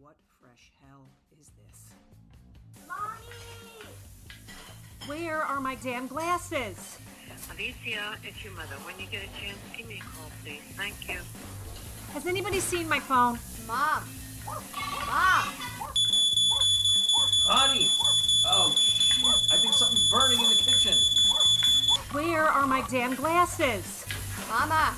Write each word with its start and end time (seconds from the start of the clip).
What 0.00 0.16
fresh 0.40 0.72
hell 0.86 1.06
is 1.40 1.50
this? 1.50 1.92
Mommy! 2.88 3.86
Where 5.06 5.42
are 5.42 5.60
my 5.60 5.74
damn 5.76 6.06
glasses? 6.06 6.98
Alicia, 7.50 8.16
it's 8.22 8.42
your 8.44 8.52
mother. 8.54 8.74
When 8.84 8.98
you 8.98 9.06
get 9.06 9.22
a 9.22 9.40
chance, 9.40 9.58
give 9.76 9.86
me 9.86 10.00
a 10.00 10.16
call, 10.16 10.30
please. 10.42 10.62
Thank 10.76 11.08
you. 11.08 11.20
Has 12.12 12.26
anybody 12.26 12.60
seen 12.60 12.88
my 12.88 13.00
phone? 13.00 13.38
Mom! 13.66 14.04
Mom! 14.46 15.48
Honey! 17.44 17.88
Oh, 18.46 18.74
shit. 18.76 19.52
I 19.52 19.56
think 19.56 19.74
something's 19.74 20.10
burning 20.10 20.40
in 20.40 20.48
the 20.48 20.56
kitchen. 20.56 20.96
Where 22.12 22.44
are 22.44 22.66
my 22.66 22.82
damn 22.88 23.14
glasses? 23.14 24.04
Mama! 24.48 24.94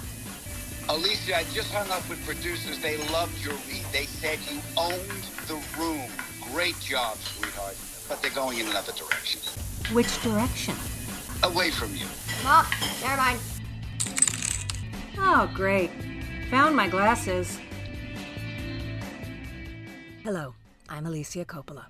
Alicia, 0.90 1.38
I 1.38 1.44
just 1.44 1.72
hung 1.72 1.90
up 1.90 2.06
with 2.10 2.24
producers. 2.26 2.78
They 2.78 2.98
loved 3.10 3.42
your 3.42 3.54
read. 3.66 3.84
They 3.90 4.04
said 4.04 4.38
you 4.50 4.60
owned 4.76 5.24
the 5.48 5.58
room. 5.78 6.10
Great 6.52 6.78
job, 6.78 7.16
sweetheart. 7.16 7.76
But 8.06 8.20
they're 8.20 8.30
going 8.30 8.58
in 8.58 8.66
another 8.66 8.92
direction. 8.92 9.40
Which 9.94 10.22
direction? 10.22 10.74
Away 11.42 11.70
from 11.70 11.94
you. 11.96 12.06
Mom! 12.42 12.66
Never 13.00 13.16
mind. 13.16 13.40
Oh, 15.16 15.50
great. 15.54 15.90
Found 16.50 16.76
my 16.76 16.88
glasses. 16.88 17.58
Hello, 20.22 20.54
I'm 20.90 21.06
Alicia 21.06 21.46
Coppola. 21.46 21.86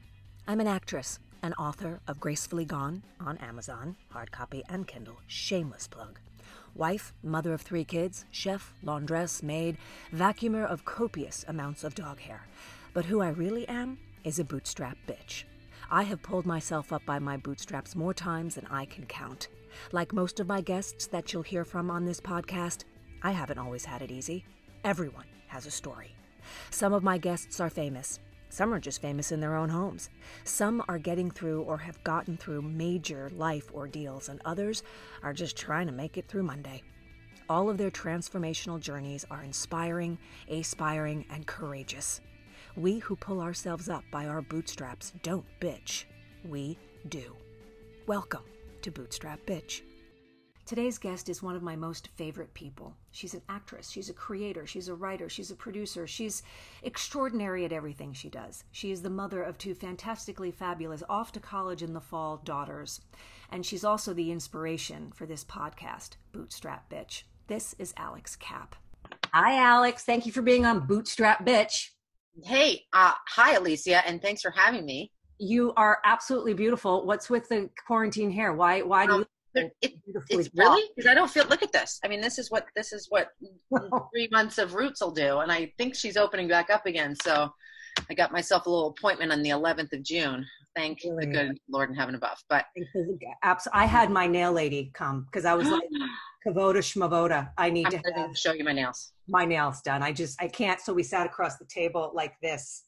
I'm 0.46 0.60
an 0.60 0.68
actress, 0.68 1.18
an 1.42 1.52
author 1.54 2.01
of 2.06 2.20
Gracefully 2.20 2.65
Gone 2.65 3.02
on 3.18 3.38
Amazon, 3.38 3.96
hard 4.10 4.30
copy 4.30 4.62
and 4.68 4.87
Kindle, 4.87 5.18
shameless 5.26 5.88
plug. 5.88 6.20
Wife, 6.74 7.12
mother 7.23 7.52
of 7.55 7.60
three 7.60 7.84
kids, 7.84 8.24
chef, 8.33 8.74
laundress, 8.82 9.42
maid, 9.42 9.78
vacuumer 10.12 10.66
of 10.66 10.84
copious 10.84 11.45
amounts 11.46 11.84
of 11.84 11.95
dog 11.95 12.19
hair. 12.19 12.46
But 12.92 13.05
who 13.05 13.20
I 13.20 13.28
really 13.28 13.66
am 13.69 13.98
is 14.24 14.38
a 14.38 14.45
bootstrap 14.45 14.98
bitch. 15.06 15.45
I 15.90 16.02
have 16.02 16.23
pulled 16.23 16.46
myself 16.46 16.93
up 16.93 17.04
by 17.07 17.21
my 17.21 17.37
bootstraps 17.37 17.95
more 17.95 18.15
times 18.15 18.57
than 18.57 18.66
I 18.66 18.87
can 18.87 19.07
count. 19.07 19.48
Like 19.93 20.13
most 20.13 20.40
of 20.40 20.48
my 20.48 20.60
guests 20.60 21.07
that 21.09 21.32
you'll 21.32 21.43
hear 21.43 21.65
from 21.65 21.90
on 21.90 22.04
this 22.04 22.21
podcast, 22.21 22.85
I 23.23 23.30
haven't 23.30 23.59
always 23.59 23.85
had 23.85 24.02
it 24.02 24.10
easy. 24.10 24.45
Everyone 24.82 25.26
has 25.46 25.66
a 25.66 25.70
story. 25.70 26.15
Some 26.70 26.93
of 26.93 27.04
my 27.04 27.18
guests 27.18 27.60
are 27.60 27.70
famous. 27.70 28.18
Some 28.55 28.73
are 28.73 28.79
just 28.79 29.02
famous 29.02 29.33
in 29.33 29.41
their 29.41 29.57
own 29.57 29.69
homes. 29.69 30.10
Some 30.45 30.80
are 30.87 30.97
getting 30.97 31.29
through 31.29 31.63
or 31.63 31.77
have 31.79 32.05
gotten 32.05 32.37
through 32.37 32.63
major 32.63 33.29
life 33.35 33.69
ordeals, 33.74 34.29
and 34.29 34.41
others 34.45 34.85
are 35.24 35.33
just 35.33 35.57
trying 35.57 35.88
to 35.88 35.93
make 35.93 36.16
it 36.16 36.29
through 36.29 36.45
Monday. 36.45 36.85
All 37.49 37.69
of 37.69 37.79
their 37.79 37.91
transformational 37.91 38.79
journeys 38.79 39.27
are 39.29 39.43
inspiring, 39.43 40.19
aspiring, 40.49 41.27
and 41.30 41.45
courageous. 41.49 42.21
We 42.77 43.01
who 43.01 43.16
pull 43.16 43.41
ourselves 43.41 43.88
up 43.88 44.05
by 44.13 44.29
our 44.29 44.41
bootstraps 44.41 45.13
don't 45.25 45.47
bitch. 45.59 46.05
We 46.45 46.79
do. 47.09 47.35
Welcome 48.07 48.45
to 48.82 48.93
Bootstrap 48.93 49.41
Bitch. 49.47 49.82
Today's 50.66 50.96
guest 50.96 51.29
is 51.29 51.43
one 51.43 51.57
of 51.57 51.62
my 51.62 51.76
most 51.76 52.09
favorite 52.16 52.54
people. 52.54 52.96
She's 53.10 53.34
an 53.34 53.43
actress, 53.51 53.90
she's 53.90 54.09
a 54.09 54.15
creator, 54.15 54.66
she's 54.66 54.88
a 54.88 54.95
writer, 54.95 55.29
she's 55.29 55.51
a 55.51 55.54
producer, 55.54 56.07
she's 56.07 56.43
extraordinary 56.82 57.66
at 57.66 57.73
everything 57.73 58.15
she 58.15 58.30
does. 58.30 58.65
She 58.73 58.90
is 58.90 59.02
the 59.02 59.10
mother 59.10 59.42
of 59.42 59.59
two 59.59 59.74
fantastically 59.74 60.51
fabulous, 60.51 61.02
off 61.07 61.32
to 61.32 61.40
college 61.40 61.82
in 61.82 61.92
the 61.92 62.01
fall 62.01 62.40
daughters. 62.42 63.02
And 63.52 63.66
she's 63.66 63.85
also 63.85 64.15
the 64.15 64.32
inspiration 64.32 65.12
for 65.15 65.26
this 65.26 65.44
podcast, 65.44 66.12
Bootstrap 66.32 66.91
Bitch. 66.91 67.25
This 67.47 67.75
is 67.78 67.92
Alex 67.98 68.34
Kapp. 68.34 68.75
Hi, 69.34 69.59
Alex. 69.59 70.04
Thank 70.04 70.25
you 70.25 70.32
for 70.32 70.41
being 70.41 70.65
on 70.65 70.87
Bootstrap 70.87 71.44
Bitch. 71.44 71.91
Hey, 72.42 72.84
uh, 72.94 73.12
hi, 73.28 73.53
Alicia, 73.54 74.06
and 74.06 74.22
thanks 74.22 74.41
for 74.41 74.50
having 74.50 74.87
me. 74.87 75.12
You 75.37 75.75
are 75.76 75.98
absolutely 76.04 76.54
beautiful. 76.54 77.04
What's 77.04 77.28
with 77.28 77.50
the 77.50 77.69
quarantine 77.87 78.31
hair? 78.31 78.54
Why? 78.54 78.81
Why 78.81 79.04
do 79.04 79.12
you? 79.12 79.19
Um, 79.19 79.22
It, 79.22 79.28
it- 79.54 79.72
it's 80.31 80.50
really 80.54 80.88
because 80.97 81.10
I 81.10 81.15
don't 81.15 81.31
feel. 81.31 81.44
Look 81.47 81.62
at 81.62 81.72
this. 81.72 82.00
I 82.04 82.09
mean, 82.09 82.20
this 82.20 82.38
is 82.38 82.50
what 82.50 82.66
this 82.76 82.92
is 82.92 83.06
what 83.10 83.28
three 84.12 84.28
months 84.32 84.59
of 84.59 84.75
roots 84.75 85.00
will 85.00 85.10
do, 85.12 85.38
and 85.38 85.50
I 85.53 85.72
think 85.78 85.94
she's 85.94 86.16
opening 86.16 86.48
back 86.48 86.70
up 86.70 86.87
again. 86.87 87.15
So, 87.22 87.48
I 88.10 88.14
got 88.14 88.32
myself 88.32 88.66
a 88.66 88.70
little 88.70 88.88
appointment 88.98 89.32
on 89.32 89.43
the 89.43 89.50
11th 89.50 89.93
of 89.93 90.03
June. 90.03 90.44
Thank 90.76 91.03
the 91.03 91.10
Really? 91.12 91.32
good 91.32 91.59
Lord 91.69 91.88
in 91.91 91.94
heaven 91.94 92.16
above. 92.16 92.37
But 92.50 92.64
I 93.72 93.87
had 93.87 94.10
my 94.10 94.26
nail 94.26 94.53
lady 94.53 94.91
come 94.94 95.25
because 95.31 95.44
I 95.44 95.54
was 95.54 95.69
like, 95.69 95.82
Kavoda 96.47 96.78
Schmavoda. 96.78 97.50
I 97.56 97.70
need 97.70 97.87
I'm 97.87 98.03
to 98.03 98.31
show 98.34 98.53
you 98.53 98.64
my 98.64 98.72
nails. 98.72 99.12
my 99.28 99.44
nails 99.44 99.81
done. 99.82 100.03
I 100.03 100.12
just 100.12 100.41
I 100.43 100.48
can't. 100.48 100.81
So 100.81 100.93
we 100.93 101.03
sat 101.03 101.26
across 101.26 101.56
the 101.59 101.64
table 101.66 102.10
like 102.14 102.34
this, 102.43 102.84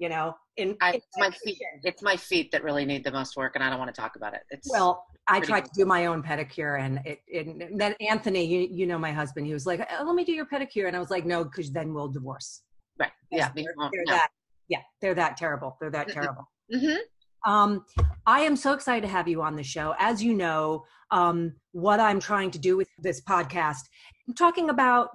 you 0.00 0.08
know. 0.08 0.34
In, 0.56 0.76
I, 0.80 0.90
in 0.90 0.94
it's 0.96 1.06
my 1.18 1.30
feet. 1.30 1.58
It's 1.84 2.02
my 2.02 2.16
feet 2.16 2.50
that 2.50 2.64
really 2.64 2.84
need 2.84 3.04
the 3.04 3.12
most 3.12 3.36
work, 3.36 3.52
and 3.54 3.62
I 3.62 3.70
don't 3.70 3.78
want 3.78 3.94
to 3.94 4.00
talk 4.00 4.16
about 4.16 4.34
it. 4.34 4.40
It's 4.50 4.68
Well, 4.68 5.04
I 5.28 5.38
tried 5.38 5.60
good. 5.64 5.74
to 5.74 5.80
do 5.82 5.84
my 5.86 6.06
own 6.06 6.22
pedicure, 6.22 6.80
and 6.80 7.00
it. 7.04 7.20
it 7.28 7.46
and 7.46 7.80
then 7.80 7.94
Anthony, 8.00 8.44
you 8.44 8.68
you 8.70 8.86
know 8.86 8.98
my 8.98 9.12
husband. 9.12 9.46
He 9.46 9.52
was 9.52 9.66
like, 9.66 9.86
oh, 9.92 10.04
"Let 10.04 10.16
me 10.16 10.24
do 10.24 10.32
your 10.32 10.46
pedicure," 10.46 10.88
and 10.88 10.96
I 10.96 10.98
was 10.98 11.10
like, 11.10 11.24
"No, 11.24 11.44
because 11.44 11.70
then 11.70 11.94
we'll 11.94 12.08
divorce." 12.08 12.62
right. 12.98 13.12
Yeah. 13.30 13.50
they're, 13.54 13.64
they're 13.64 14.04
no. 14.06 14.12
that. 14.12 14.28
Yeah, 14.68 14.80
they're 15.00 15.14
that 15.14 15.36
terrible. 15.36 15.76
They're 15.80 15.90
that 15.90 16.08
terrible. 16.08 16.48
Mhm. 16.72 16.98
Um, 17.46 17.84
I 18.26 18.40
am 18.42 18.54
so 18.54 18.72
excited 18.74 19.02
to 19.02 19.08
have 19.08 19.26
you 19.26 19.42
on 19.42 19.56
the 19.56 19.62
show. 19.62 19.94
As 19.98 20.22
you 20.22 20.34
know, 20.34 20.84
um, 21.10 21.54
what 21.72 21.98
I'm 21.98 22.20
trying 22.20 22.50
to 22.52 22.58
do 22.58 22.76
with 22.76 22.88
this 22.98 23.22
podcast, 23.22 23.80
I'm 24.28 24.34
talking 24.34 24.68
about 24.68 25.08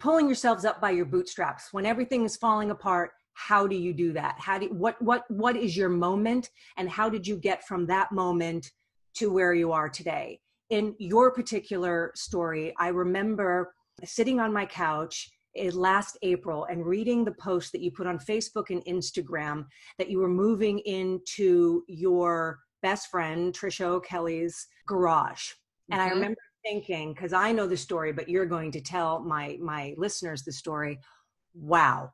pulling 0.00 0.26
yourselves 0.26 0.64
up 0.64 0.80
by 0.80 0.90
your 0.90 1.06
bootstraps 1.06 1.72
when 1.72 1.86
everything 1.86 2.24
is 2.24 2.36
falling 2.36 2.70
apart. 2.72 3.12
How 3.34 3.66
do 3.66 3.76
you 3.76 3.92
do 3.92 4.12
that? 4.12 4.36
How 4.38 4.58
do 4.58 4.66
you, 4.66 4.74
what 4.74 5.00
what 5.00 5.24
what 5.30 5.56
is 5.56 5.76
your 5.76 5.88
moment, 5.88 6.50
and 6.76 6.88
how 6.88 7.08
did 7.08 7.26
you 7.26 7.36
get 7.36 7.66
from 7.66 7.86
that 7.86 8.12
moment 8.12 8.70
to 9.14 9.30
where 9.30 9.54
you 9.54 9.72
are 9.72 9.88
today? 9.88 10.40
In 10.70 10.94
your 10.98 11.30
particular 11.32 12.12
story, 12.14 12.74
I 12.78 12.88
remember 12.88 13.74
sitting 14.04 14.40
on 14.40 14.52
my 14.52 14.64
couch 14.66 15.30
eh, 15.56 15.70
last 15.72 16.16
April 16.22 16.64
and 16.64 16.86
reading 16.86 17.24
the 17.24 17.32
post 17.32 17.72
that 17.72 17.82
you 17.82 17.90
put 17.90 18.06
on 18.06 18.18
Facebook 18.18 18.70
and 18.70 18.84
Instagram 18.86 19.66
that 19.98 20.08
you 20.08 20.18
were 20.18 20.28
moving 20.28 20.78
into 20.80 21.82
your 21.88 22.60
best 22.82 23.08
friend 23.08 23.52
Tricia 23.52 23.84
O'Kelley's 23.84 24.66
garage. 24.86 25.52
And 25.90 26.00
I 26.00 26.08
Mhm. 26.08 26.14
remember 26.14 26.40
thinking, 26.64 27.12
because 27.12 27.32
I 27.32 27.52
know 27.52 27.66
the 27.66 27.76
story, 27.76 28.12
but 28.12 28.28
you're 28.28 28.46
going 28.46 28.72
to 28.72 28.80
tell 28.80 29.20
my 29.20 29.58
my 29.60 29.94
listeners 29.98 30.42
the 30.42 30.52
story. 30.52 30.98
Wow, 31.54 32.12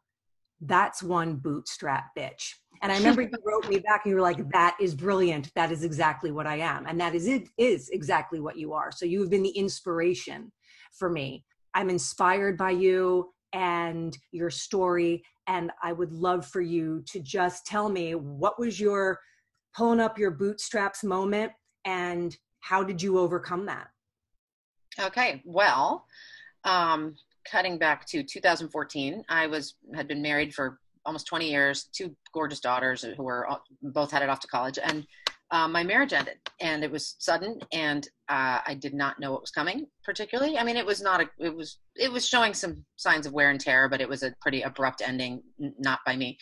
that's 0.60 1.02
one 1.02 1.36
bootstrap 1.36 2.10
bitch. 2.16 2.54
And 2.82 2.92
I 2.92 2.96
remember 2.98 3.22
you 3.22 3.30
wrote 3.44 3.68
me 3.68 3.78
back 3.78 4.02
and 4.04 4.10
you 4.10 4.16
were 4.16 4.22
like, 4.22 4.48
that 4.50 4.76
is 4.80 4.94
brilliant. 4.94 5.52
That 5.54 5.72
is 5.72 5.84
exactly 5.84 6.30
what 6.30 6.46
I 6.46 6.56
am. 6.56 6.86
And 6.86 7.00
that 7.00 7.14
is 7.14 7.26
it 7.26 7.48
is 7.56 7.88
exactly 7.90 8.40
what 8.40 8.56
you 8.56 8.72
are. 8.72 8.90
So 8.92 9.06
you 9.06 9.20
have 9.20 9.30
been 9.30 9.42
the 9.42 9.50
inspiration 9.50 10.52
for 10.92 11.10
me. 11.10 11.44
I'm 11.74 11.90
inspired 11.90 12.56
by 12.56 12.70
you 12.70 13.32
and 13.52 14.16
your 14.32 14.50
story. 14.50 15.22
And 15.46 15.70
I 15.82 15.92
would 15.92 16.12
love 16.12 16.46
for 16.46 16.60
you 16.60 17.02
to 17.06 17.20
just 17.20 17.66
tell 17.66 17.88
me 17.88 18.14
what 18.14 18.58
was 18.58 18.78
your 18.78 19.20
pulling 19.74 20.00
up 20.00 20.18
your 20.18 20.30
bootstraps 20.30 21.04
moment 21.04 21.52
and 21.84 22.36
how 22.60 22.82
did 22.82 23.00
you 23.00 23.18
overcome 23.18 23.66
that? 23.66 23.88
Okay, 25.00 25.42
well, 25.44 26.04
um, 26.64 27.14
cutting 27.50 27.78
back 27.78 28.06
to 28.06 28.22
2014, 28.22 29.24
I 29.28 29.46
was 29.46 29.74
had 29.94 30.08
been 30.08 30.22
married 30.22 30.54
for 30.54 30.78
almost 31.06 31.26
20 31.26 31.50
years, 31.50 31.88
two 31.92 32.14
gorgeous 32.34 32.60
daughters 32.60 33.02
who 33.02 33.22
were 33.22 33.46
all- 33.46 33.62
both 33.82 34.10
headed 34.10 34.28
off 34.28 34.40
to 34.40 34.48
college, 34.48 34.78
and 34.82 35.06
um, 35.50 35.72
my 35.72 35.82
marriage 35.82 36.12
ended, 36.12 36.36
and 36.60 36.84
it 36.84 36.90
was 36.90 37.16
sudden, 37.18 37.58
and 37.72 38.06
uh, 38.28 38.60
I 38.66 38.74
did 38.78 38.92
not 38.92 39.18
know 39.18 39.32
what 39.32 39.40
was 39.40 39.50
coming. 39.50 39.86
Particularly, 40.04 40.58
I 40.58 40.62
mean, 40.62 40.76
it 40.76 40.84
was 40.84 41.00
not 41.00 41.22
a, 41.22 41.30
it 41.38 41.54
was 41.54 41.78
it 41.96 42.12
was 42.12 42.28
showing 42.28 42.52
some 42.52 42.84
signs 42.96 43.26
of 43.26 43.32
wear 43.32 43.50
and 43.50 43.58
tear, 43.58 43.88
but 43.88 44.02
it 44.02 44.08
was 44.08 44.22
a 44.22 44.34
pretty 44.42 44.60
abrupt 44.62 45.00
ending, 45.00 45.42
n- 45.62 45.74
not 45.78 46.00
by 46.04 46.16
me. 46.16 46.36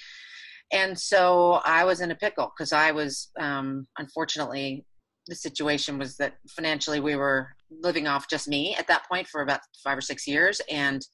And 0.73 0.99
so 0.99 1.61
I 1.65 1.85
was 1.85 2.01
in 2.01 2.11
a 2.11 2.17
pickle 2.17 2.53
because 2.57 2.73
I 2.73 2.91
was 2.91 3.31
um, 3.39 3.87
unfortunately 3.99 4.85
the 5.27 5.35
situation 5.35 5.99
was 5.99 6.17
that 6.17 6.35
financially 6.49 7.01
we 7.01 7.17
were 7.17 7.49
living 7.83 8.07
off 8.07 8.29
just 8.29 8.49
me 8.49 8.75
at 8.79 8.87
that 8.87 9.09
point 9.11 9.27
for 9.27 9.43
about 9.43 9.61
five 9.83 9.99
or 9.99 10.03
six 10.03 10.27
years 10.27 10.61
and 10.71 11.07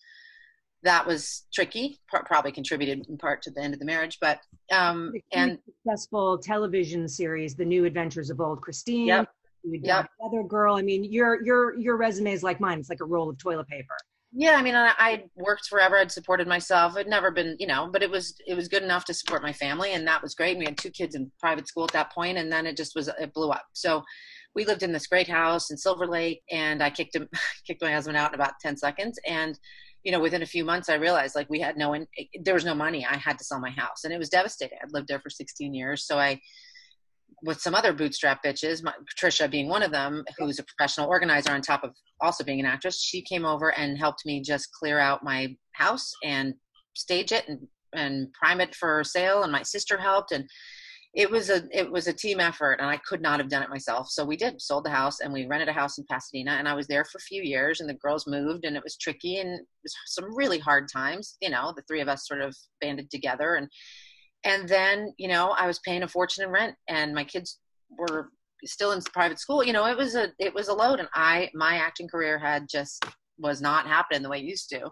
that 0.85 1.07
was 1.07 1.47
tricky 1.55 1.99
probably 2.09 2.51
contributed 2.51 3.07
in 3.09 3.17
part 3.17 3.41
to 3.41 3.51
the 3.51 3.61
end 3.61 3.73
of 3.73 3.81
the 3.81 3.87
marriage 3.87 4.19
but 4.21 4.41
um 4.73 5.13
and 5.33 5.59
successful 5.85 6.39
television 6.39 7.09
series, 7.09 7.55
The 7.55 7.65
New 7.65 7.85
Adventures 7.85 8.31
of 8.31 8.41
Old 8.41 8.61
Christine. 8.61 9.07
Yep. 9.07 9.29
Other 10.25 10.43
girl. 10.43 10.75
I 10.75 10.83
mean, 10.83 11.05
your 11.05 11.43
your 11.45 11.79
your 11.79 11.97
resume 11.97 12.33
is 12.33 12.43
like 12.43 12.59
mine. 12.61 12.81
It's 12.81 12.91
like 12.91 13.01
a 13.01 13.05
roll 13.05 13.31
of 13.31 13.39
toilet 13.39 13.69
paper. 13.69 13.97
Yeah 14.33 14.57
i 14.57 14.63
mean 14.63 14.75
I, 14.75 14.93
I 14.99 15.25
worked 15.37 15.67
forever 15.69 15.97
i'd 15.99 16.11
supported 16.11 16.49
myself 16.49 16.97
i'd 16.97 17.07
never 17.07 17.31
been 17.31 17.57
you 17.59 17.67
know 17.67 17.89
but 17.93 18.03
it 18.03 18.11
was 18.11 18.35
it 18.47 18.55
was 18.55 18.69
good 18.69 18.83
enough 18.83 19.05
to 19.07 19.15
support 19.15 19.43
my 19.43 19.53
family 19.53 19.93
and 19.93 20.07
that 20.07 20.23
was 20.23 20.35
great 20.35 20.59
we 20.59 20.65
had 20.65 20.79
two 20.79 20.91
kids 20.91 21.15
in 21.15 21.31
private 21.39 21.69
school 21.69 21.85
at 21.85 21.93
that 21.93 22.13
point 22.13 22.39
and 22.39 22.51
then 22.51 22.67
it 22.67 22.77
just 22.77 22.95
was 22.95 23.09
it 23.09 23.35
blew 23.35 23.51
up 23.51 23.67
so 23.73 24.03
we 24.55 24.65
lived 24.65 24.83
in 24.83 24.93
this 24.93 25.07
great 25.07 25.29
house 25.29 25.71
in 25.71 25.77
silver 25.77 26.07
lake 26.07 26.43
and 26.51 26.83
i 26.83 26.91
kicked 26.91 27.15
him 27.15 27.29
kicked 27.67 27.83
my 27.83 27.93
husband 27.93 28.17
out 28.17 28.31
in 28.31 28.35
about 28.35 28.55
10 28.63 28.77
seconds 28.77 29.19
and 29.27 29.59
you 30.05 30.11
know, 30.11 30.21
within 30.21 30.43
a 30.43 30.47
few 30.47 30.65
months, 30.65 30.89
I 30.89 30.95
realized 30.95 31.37
like 31.37 31.49
we 31.49 31.61
had 31.61 31.77
no, 31.77 31.93
in, 31.93 32.07
eh, 32.19 32.25
there 32.43 32.55
was 32.55 32.65
no 32.65 32.75
money. 32.75 33.07
I 33.07 33.17
had 33.17 33.39
to 33.39 33.45
sell 33.45 33.61
my 33.61 33.71
house, 33.71 34.05
and 34.05 34.13
it 34.13 34.19
was 34.19 34.29
devastating. 34.29 34.79
I'd 34.83 34.93
lived 34.93 35.09
there 35.09 35.21
for 35.21 35.31
16 35.31 35.73
years, 35.73 36.05
so 36.07 36.19
I, 36.19 36.41
with 37.43 37.61
some 37.61 37.75
other 37.75 37.93
bootstrap 37.93 38.43
bitches, 38.45 38.83
my, 38.83 38.93
Tricia 39.21 39.51
being 39.51 39.69
one 39.69 39.83
of 39.83 39.91
them, 39.91 40.25
who's 40.39 40.59
a 40.59 40.65
professional 40.65 41.09
organizer 41.09 41.51
on 41.51 41.61
top 41.61 41.85
of 41.85 41.91
also 42.21 42.45
being 42.45 42.61
an 42.61 42.67
actress, 42.67 43.03
she 43.03 43.23
came 43.23 43.45
over 43.45 43.71
and 43.77 43.99
helped 43.99 44.25
me 44.25 44.41
just 44.41 44.73
clear 44.73 44.99
out 44.99 45.25
my 45.25 45.55
house 45.73 46.13
and 46.25 46.55
stage 46.95 47.33
it 47.33 47.49
and 47.49 47.61
and 47.95 48.33
prime 48.33 48.61
it 48.61 48.75
for 48.75 49.05
sale. 49.05 49.43
And 49.43 49.53
my 49.53 49.63
sister 49.63 49.99
helped, 49.99 50.33
and 50.33 50.49
it 51.15 51.31
was 51.31 51.51
a 51.51 51.63
it 51.71 51.91
was 51.91 52.07
a 52.07 52.13
team 52.13 52.41
effort 52.41 52.75
and 52.75 52.89
i 52.89 52.97
could 52.97 53.21
not 53.21 53.39
have 53.39 53.51
done 53.51 53.63
it 53.63 53.69
myself 53.69 54.09
so 54.09 54.25
we 54.25 54.37
did 54.37 54.61
sold 54.61 54.85
the 54.85 54.91
house 54.91 55.21
and 55.21 55.33
we 55.33 55.47
rented 55.47 55.69
a 55.69 55.73
house 55.73 55.99
in 55.99 56.05
pasadena 56.11 56.53
and 56.53 56.67
i 56.67 56.75
was 56.75 56.87
there 56.87 57.05
for 57.05 57.19
a 57.19 57.29
few 57.29 57.43
years 57.43 57.81
and 57.81 57.89
the 57.89 57.95
girls 57.95 58.27
moved 58.27 58.65
and 58.65 58.77
it 58.77 58.83
was 58.83 58.97
tricky 58.97 59.39
and 59.39 59.51
it 59.51 59.67
was 59.83 59.95
some 60.07 60.35
really 60.35 60.59
hard 60.59 60.89
times 60.91 61.37
you 61.43 61.51
know 61.51 61.73
the 61.77 61.83
three 61.83 62.01
of 62.01 62.09
us 62.09 62.27
sort 62.27 62.41
of 62.41 62.57
banded 62.81 63.11
together 63.11 63.57
and 63.57 63.69
and 64.45 64.69
then 64.69 65.13
you 65.19 65.29
know 65.29 65.51
i 65.59 65.67
was 65.67 65.79
paying 65.81 66.03
a 66.03 66.09
fortune 66.09 66.45
in 66.45 66.51
rent 66.51 66.75
and 66.89 67.15
my 67.15 67.25
kids 67.25 67.59
were 67.99 68.31
still 68.65 68.93
in 68.93 69.01
private 69.13 69.39
school 69.39 69.65
you 69.65 69.73
know 69.73 69.87
it 69.87 69.97
was 69.97 70.15
a 70.15 70.33
it 70.39 70.55
was 70.55 70.69
a 70.69 70.75
load 70.75 71.01
and 71.01 71.09
i 71.15 71.51
my 71.55 71.77
acting 71.77 72.09
career 72.09 72.39
had 72.39 72.67
just 72.69 73.05
was 73.39 73.61
not 73.61 73.87
happening 73.87 74.23
the 74.23 74.29
way 74.29 74.39
it 74.39 74.45
used 74.45 74.69
to 74.69 74.89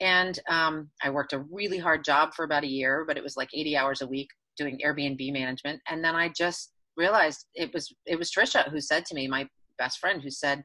and 0.00 0.38
um, 0.48 0.88
i 1.02 1.10
worked 1.10 1.32
a 1.32 1.44
really 1.50 1.78
hard 1.78 2.04
job 2.04 2.34
for 2.34 2.44
about 2.44 2.64
a 2.64 2.68
year 2.68 3.04
but 3.06 3.16
it 3.16 3.22
was 3.22 3.36
like 3.36 3.48
80 3.54 3.76
hours 3.76 4.02
a 4.02 4.06
week 4.06 4.28
doing 4.60 4.78
Airbnb 4.84 5.32
management. 5.32 5.80
And 5.88 6.04
then 6.04 6.14
I 6.14 6.28
just 6.28 6.72
realized 6.96 7.46
it 7.54 7.72
was 7.72 7.92
it 8.06 8.18
was 8.18 8.30
Tricia 8.30 8.70
who 8.70 8.80
said 8.80 9.04
to 9.06 9.14
me, 9.14 9.26
my 9.26 9.48
best 9.78 9.98
friend, 9.98 10.22
who 10.22 10.30
said, 10.30 10.62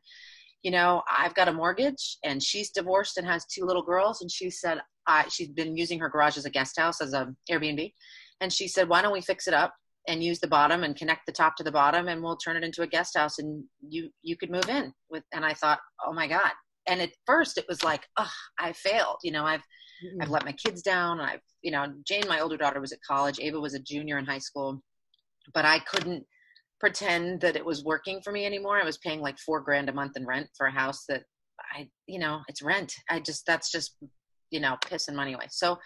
you 0.63 0.71
know, 0.71 1.01
I've 1.09 1.35
got 1.35 1.47
a 1.47 1.53
mortgage 1.53 2.18
and 2.23 2.44
she's 2.44 2.71
divorced 2.71 3.18
and 3.18 3.25
has 3.25 3.45
two 3.45 3.65
little 3.65 3.83
girls. 3.83 4.21
And 4.21 4.29
she 4.29 4.50
said, 4.50 4.79
I, 5.07 5.28
she's 5.30 5.50
been 5.50 5.78
using 5.78 6.00
her 6.00 6.10
garage 6.10 6.38
as 6.38 6.46
a 6.46 6.50
guest 6.50 6.80
house, 6.80 7.02
as 7.02 7.13
a 7.13 7.34
Airbnb. 7.50 7.94
And 8.42 8.52
she 8.52 8.68
said, 8.68 8.90
why 8.90 9.02
don't 9.02 9.13
we 9.13 9.22
fix 9.22 9.48
it 9.48 9.54
up 9.54 9.74
and 10.07 10.24
use 10.24 10.40
the 10.40 10.48
bottom 10.48 10.84
and 10.84 10.96
connect 10.96 11.25
the 11.25 11.31
top 11.31 11.56
to 11.56 11.63
the 11.63 11.72
bottom 11.72 12.07
and 12.07 12.22
we'll 12.22 12.38
turn 12.38 12.57
it 12.57 12.63
into 12.63 12.81
a 12.81 12.88
guest 12.88 13.18
house 13.18 13.40
and 13.40 13.63
you, 13.88 14.10
you 14.24 14.38
could 14.38 14.52
move 14.52 14.69
in 14.69 14.94
with, 15.10 15.24
and 15.34 15.46
I 15.46 15.54
thought, 15.54 15.80
oh 16.06 16.13
my 16.13 16.28
God. 16.28 16.52
And 16.88 17.02
at 17.02 17.12
first 17.25 17.57
it 17.57 17.66
was 17.68 17.84
like, 17.84 18.04
oh, 18.18 18.31
I 18.60 18.74
failed. 18.74 19.18
You 19.24 19.31
know, 19.31 19.46
I've, 19.46 19.62
mm-hmm. 19.62 20.22
I've 20.22 20.30
let 20.30 20.46
my 20.46 20.52
kids 20.52 20.81
down. 20.81 21.19
I've, 21.19 21.40
you 21.63 21.72
know, 21.72 21.88
Jane, 22.06 22.28
my 22.28 22.40
older 22.40 22.57
daughter, 22.57 22.80
was 22.80 22.92
at 22.92 23.00
college. 23.07 23.40
Ava 23.40 23.60
was 23.60 23.74
a 23.74 23.80
junior 23.80 24.19
in 24.19 24.25
high 24.25 24.38
school, 24.38 24.84
but 25.54 25.66
I 25.66 25.80
couldn't 25.80 26.24
pretend 26.80 27.42
that 27.42 27.56
it 27.56 27.66
was 27.66 27.84
working 27.84 28.22
for 28.22 28.31
me 28.31 28.46
anymore. 28.46 28.80
I 28.80 28.86
was 28.86 29.00
paying 29.00 29.22
like 29.22 29.40
four 29.40 29.62
grand 29.62 29.90
a 29.90 29.94
month 29.94 30.18
in 30.18 30.25
rent 30.25 30.50
for 30.56 30.68
a 30.68 30.72
house 30.72 31.06
that 31.10 31.24
I, 31.74 31.88
you 32.06 32.19
know, 32.19 32.42
it's 32.48 32.62
rent. 32.62 32.94
I 33.10 33.19
just, 33.22 33.46
that's 33.48 33.72
just, 33.72 33.96
you 34.51 34.59
know, 34.59 34.77
pissing 34.81 35.15
money 35.15 35.33
away. 35.33 35.47
So 35.50 35.77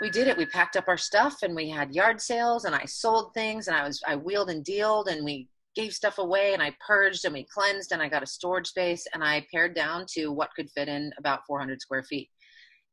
we 0.00 0.10
did 0.10 0.28
it. 0.28 0.36
We 0.36 0.46
packed 0.46 0.76
up 0.76 0.88
our 0.88 0.96
stuff 0.96 1.42
and 1.42 1.54
we 1.54 1.68
had 1.68 1.94
yard 1.94 2.20
sales 2.20 2.64
and 2.64 2.74
I 2.74 2.84
sold 2.84 3.34
things 3.34 3.68
and 3.68 3.76
I 3.76 3.86
was, 3.86 4.02
I 4.06 4.16
wheeled 4.16 4.50
and 4.50 4.64
dealed 4.64 5.08
and 5.08 5.24
we 5.24 5.48
gave 5.74 5.92
stuff 5.92 6.18
away 6.18 6.52
and 6.52 6.62
I 6.62 6.74
purged 6.86 7.24
and 7.24 7.32
we 7.32 7.46
cleansed 7.52 7.92
and 7.92 8.02
I 8.02 8.08
got 8.08 8.22
a 8.22 8.26
storage 8.26 8.66
space 8.66 9.06
and 9.14 9.22
I 9.24 9.46
pared 9.52 9.74
down 9.74 10.06
to 10.14 10.32
what 10.32 10.50
could 10.54 10.70
fit 10.70 10.88
in 10.88 11.12
about 11.18 11.46
400 11.46 11.80
square 11.80 12.02
feet 12.02 12.28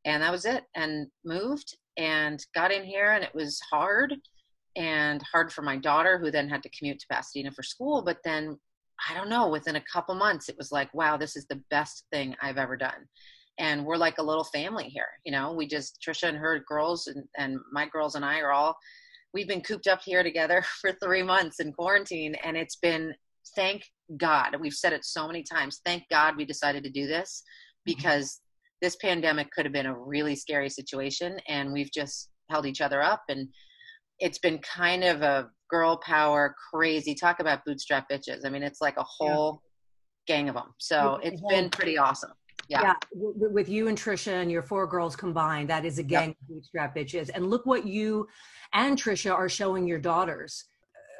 and 0.06 0.24
that 0.24 0.32
was 0.32 0.46
it 0.46 0.64
and 0.76 1.08
moved 1.26 1.78
and 1.98 2.46
got 2.56 2.72
in 2.72 2.84
here 2.84 3.12
and 3.12 3.24
it 3.24 3.34
was 3.36 3.60
hard 3.72 4.16
and 4.76 5.22
hard 5.32 5.52
for 5.52 5.62
my 5.62 5.78
daughter 5.78 6.18
who 6.18 6.32
then 6.32 6.48
had 6.48 6.64
to 6.64 6.70
commute 6.70 7.00
to 7.00 7.08
pasadena 7.12 7.52
for 7.52 7.64
school 7.64 8.02
but 8.02 8.18
then 8.24 8.58
i 9.10 9.14
don't 9.14 9.30
know 9.30 9.50
within 9.50 9.76
a 9.76 9.84
couple 9.92 10.16
months 10.16 10.48
it 10.48 10.58
was 10.58 10.72
like 10.72 10.94
wow 10.94 11.18
this 11.18 11.36
is 11.36 11.46
the 11.48 11.62
best 11.70 12.06
thing 12.12 12.36
i've 12.42 12.58
ever 12.58 12.78
done 12.78 13.08
and 13.60 13.86
we're 13.86 13.98
like 13.98 14.18
a 14.18 14.24
little 14.24 14.44
family 14.44 14.86
here 14.86 15.08
you 15.26 15.32
know 15.32 15.54
we 15.54 15.68
just 15.68 16.00
tricia 16.06 16.30
and 16.30 16.38
her 16.38 16.64
girls 16.68 17.08
and, 17.08 17.24
and 17.38 17.60
my 17.72 17.88
girls 17.88 18.16
and 18.16 18.26
i 18.26 18.40
are 18.40 18.52
all 18.52 18.76
we've 19.34 19.48
been 19.48 19.62
cooped 19.62 19.88
up 19.88 20.02
here 20.04 20.24
together 20.24 20.64
for 20.82 20.92
three 21.04 21.24
months 21.24 21.60
in 21.60 21.72
quarantine 21.74 22.36
and 22.44 22.58
it's 22.58 22.78
been 22.78 23.14
thank 23.56 23.84
god 24.18 24.56
we've 24.60 24.74
said 24.74 24.94
it 24.94 25.06
so 25.06 25.28
many 25.28 25.44
times 25.44 25.82
thank 25.86 26.04
god 26.10 26.36
we 26.36 26.46
decided 26.46 26.84
to 26.84 26.90
do 26.90 27.06
this 27.06 27.44
mm-hmm. 27.88 27.96
because 27.96 28.42
this 28.82 28.96
pandemic 28.96 29.52
could 29.52 29.66
have 29.66 29.74
been 29.74 29.86
a 29.86 30.00
really 30.00 30.36
scary 30.36 30.70
situation 30.70 31.38
and 31.48 31.72
we've 31.72 31.92
just 31.92 32.30
held 32.50 32.66
each 32.66 32.82
other 32.82 33.02
up 33.02 33.22
and 33.30 33.48
it's 34.20 34.40
been 34.40 34.60
kind 34.60 35.04
of 35.04 35.22
a 35.22 35.50
girl 35.70 35.98
power 35.98 36.56
crazy 36.72 37.14
talk 37.14 37.40
about 37.40 37.64
bootstrap 37.66 38.10
bitches 38.10 38.46
i 38.46 38.50
mean 38.50 38.64
it's 38.64 38.82
like 38.82 38.98
a 38.98 39.04
whole 39.04 39.62
yeah. 40.28 40.36
gang 40.36 40.50
of 40.50 40.56
them 40.56 40.74
so 40.80 41.20
it's 41.22 41.42
been 41.50 41.70
pretty 41.70 41.98
awesome 41.98 42.32
yeah. 42.70 42.82
yeah. 42.82 42.94
with 43.14 43.68
you 43.68 43.88
and 43.88 43.98
tricia 43.98 44.42
and 44.42 44.52
your 44.52 44.64
four 44.64 44.88
girls 44.88 45.16
combined 45.16 45.70
that 45.70 45.86
is 45.86 46.00
a 46.00 46.04
gang 46.04 46.30
yep. 46.30 46.38
of 46.42 46.48
bootstrap 46.48 46.96
bitches 46.96 47.30
and 47.34 47.50
look 47.50 47.66
what 47.66 47.86
you 47.86 48.28
and 48.74 48.98
tricia 48.98 49.34
are 49.34 49.50
showing 49.50 49.88
your 49.88 50.00
daughters 50.00 50.66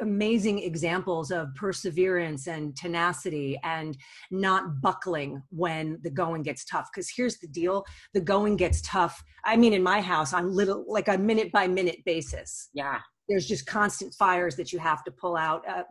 amazing 0.02 0.60
examples 0.60 1.32
of 1.32 1.54
perseverance 1.56 2.48
and 2.48 2.76
tenacity 2.76 3.60
and 3.64 3.98
not 4.32 4.82
buckling 4.82 5.42
when 5.50 6.00
the 6.04 6.10
going 6.10 6.42
gets 6.42 6.64
tough 6.66 6.88
because 6.94 7.12
here's 7.14 7.38
the 7.40 7.48
deal 7.48 7.84
the 8.14 8.22
going 8.22 8.56
gets 8.56 8.82
tough 8.82 9.22
i 9.46 9.56
mean 9.56 9.74
in 9.74 9.84
my 9.84 10.00
house 10.00 10.34
on 10.34 10.54
little 10.54 10.86
like 10.88 11.08
a 11.08 11.18
minute 11.18 11.52
by 11.52 11.68
minute 11.68 12.00
basis 12.06 12.70
yeah 12.74 13.00
there's 13.28 13.46
just 13.46 13.66
constant 13.66 14.14
fires 14.14 14.56
that 14.56 14.72
you 14.72 14.80
have 14.80 15.04
to 15.04 15.12
pull 15.12 15.36
out 15.36 15.68
uh, 15.68 15.84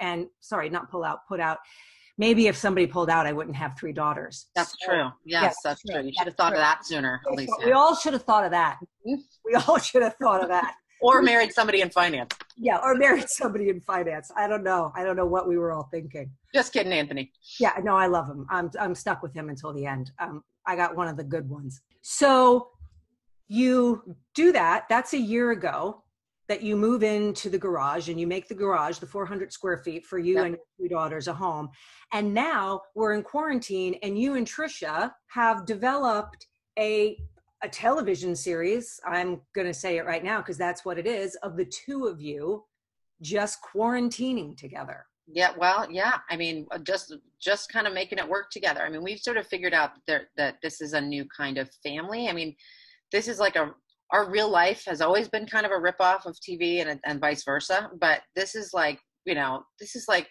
and 0.00 0.26
sorry 0.40 0.68
not 0.68 0.90
pull 0.90 1.04
out 1.04 1.20
put 1.28 1.40
out 1.40 1.58
maybe 2.18 2.46
if 2.46 2.56
somebody 2.56 2.86
pulled 2.86 3.10
out 3.10 3.26
i 3.26 3.32
wouldn't 3.32 3.56
have 3.56 3.76
three 3.78 3.92
daughters 3.92 4.46
that's 4.54 4.74
so, 4.80 4.90
true 4.92 5.08
yes, 5.24 5.42
yes 5.42 5.56
that's, 5.64 5.82
true. 5.82 6.02
you 6.02 6.12
should 6.16 6.26
have 6.26 6.36
thought 6.36 6.50
true. 6.50 6.58
of 6.58 6.62
that 6.62 6.84
sooner 6.84 7.20
Alicia. 7.30 7.52
we 7.64 7.72
all 7.72 7.94
should 7.94 8.12
have 8.12 8.22
thought 8.22 8.44
of 8.44 8.50
that 8.50 8.78
mm-hmm. 9.06 9.20
we 9.44 9.54
all 9.54 9.78
should 9.78 10.02
have 10.02 10.14
thought 10.16 10.42
of 10.42 10.48
that 10.48 10.74
or 11.00 11.22
married 11.22 11.52
somebody 11.52 11.80
in 11.80 11.90
finance. 11.90 12.34
Yeah, 12.56 12.78
or 12.82 12.94
married 12.94 13.28
somebody 13.28 13.68
in 13.68 13.80
finance. 13.80 14.30
I 14.36 14.48
don't 14.48 14.62
know. 14.62 14.92
I 14.94 15.04
don't 15.04 15.16
know 15.16 15.26
what 15.26 15.48
we 15.48 15.58
were 15.58 15.72
all 15.72 15.88
thinking. 15.92 16.30
Just 16.54 16.72
kidding, 16.72 16.92
Anthony. 16.92 17.32
Yeah, 17.60 17.72
no, 17.82 17.96
I 17.96 18.06
love 18.06 18.28
him. 18.28 18.46
I'm 18.50 18.70
I'm 18.80 18.94
stuck 18.94 19.22
with 19.22 19.34
him 19.34 19.48
until 19.48 19.72
the 19.72 19.86
end. 19.86 20.10
Um, 20.18 20.42
I 20.66 20.76
got 20.76 20.96
one 20.96 21.08
of 21.08 21.16
the 21.16 21.24
good 21.24 21.48
ones. 21.48 21.80
So 22.02 22.70
you 23.48 24.16
do 24.34 24.52
that. 24.52 24.86
That's 24.88 25.12
a 25.12 25.18
year 25.18 25.50
ago 25.50 26.02
that 26.48 26.62
you 26.62 26.76
move 26.76 27.02
into 27.02 27.50
the 27.50 27.58
garage 27.58 28.08
and 28.08 28.20
you 28.20 28.26
make 28.26 28.48
the 28.48 28.54
garage 28.54 28.98
the 28.98 29.06
400 29.06 29.52
square 29.52 29.78
feet 29.78 30.06
for 30.06 30.18
you 30.18 30.34
yep. 30.34 30.46
and 30.46 30.56
your 30.78 30.88
two 30.88 30.94
daughters 30.94 31.28
a 31.28 31.32
home. 31.32 31.68
And 32.12 32.32
now 32.32 32.82
we're 32.94 33.14
in 33.14 33.22
quarantine, 33.22 33.96
and 34.02 34.18
you 34.18 34.34
and 34.34 34.46
Tricia 34.46 35.12
have 35.28 35.66
developed 35.66 36.46
a 36.78 37.18
a 37.62 37.68
television 37.68 38.36
series 38.36 39.00
i'm 39.06 39.40
going 39.54 39.66
to 39.66 39.74
say 39.74 39.96
it 39.96 40.04
right 40.04 40.22
now 40.22 40.38
because 40.38 40.58
that's 40.58 40.84
what 40.84 40.98
it 40.98 41.06
is 41.06 41.34
of 41.36 41.56
the 41.56 41.64
two 41.64 42.04
of 42.06 42.20
you 42.20 42.62
just 43.22 43.58
quarantining 43.62 44.56
together 44.56 45.06
yeah 45.26 45.52
well 45.58 45.90
yeah 45.90 46.18
i 46.30 46.36
mean 46.36 46.66
uh, 46.70 46.78
just 46.78 47.14
just 47.40 47.72
kind 47.72 47.86
of 47.86 47.94
making 47.94 48.18
it 48.18 48.28
work 48.28 48.50
together 48.50 48.82
i 48.82 48.90
mean 48.90 49.02
we've 49.02 49.18
sort 49.18 49.36
of 49.36 49.46
figured 49.46 49.72
out 49.72 49.92
that, 50.06 50.22
that 50.36 50.56
this 50.62 50.80
is 50.80 50.92
a 50.92 51.00
new 51.00 51.24
kind 51.34 51.56
of 51.56 51.70
family 51.82 52.28
i 52.28 52.32
mean 52.32 52.54
this 53.10 53.26
is 53.26 53.38
like 53.38 53.56
a 53.56 53.72
our 54.10 54.30
real 54.30 54.48
life 54.48 54.84
has 54.86 55.00
always 55.00 55.28
been 55.28 55.46
kind 55.46 55.66
of 55.66 55.72
a 55.72 55.78
rip 55.78 56.00
off 56.00 56.26
of 56.26 56.36
tv 56.36 56.86
and, 56.86 57.00
and 57.04 57.20
vice 57.20 57.44
versa 57.44 57.90
but 58.00 58.22
this 58.34 58.54
is 58.54 58.70
like 58.72 59.00
you 59.24 59.34
know 59.34 59.62
this 59.80 59.96
is 59.96 60.06
like 60.08 60.28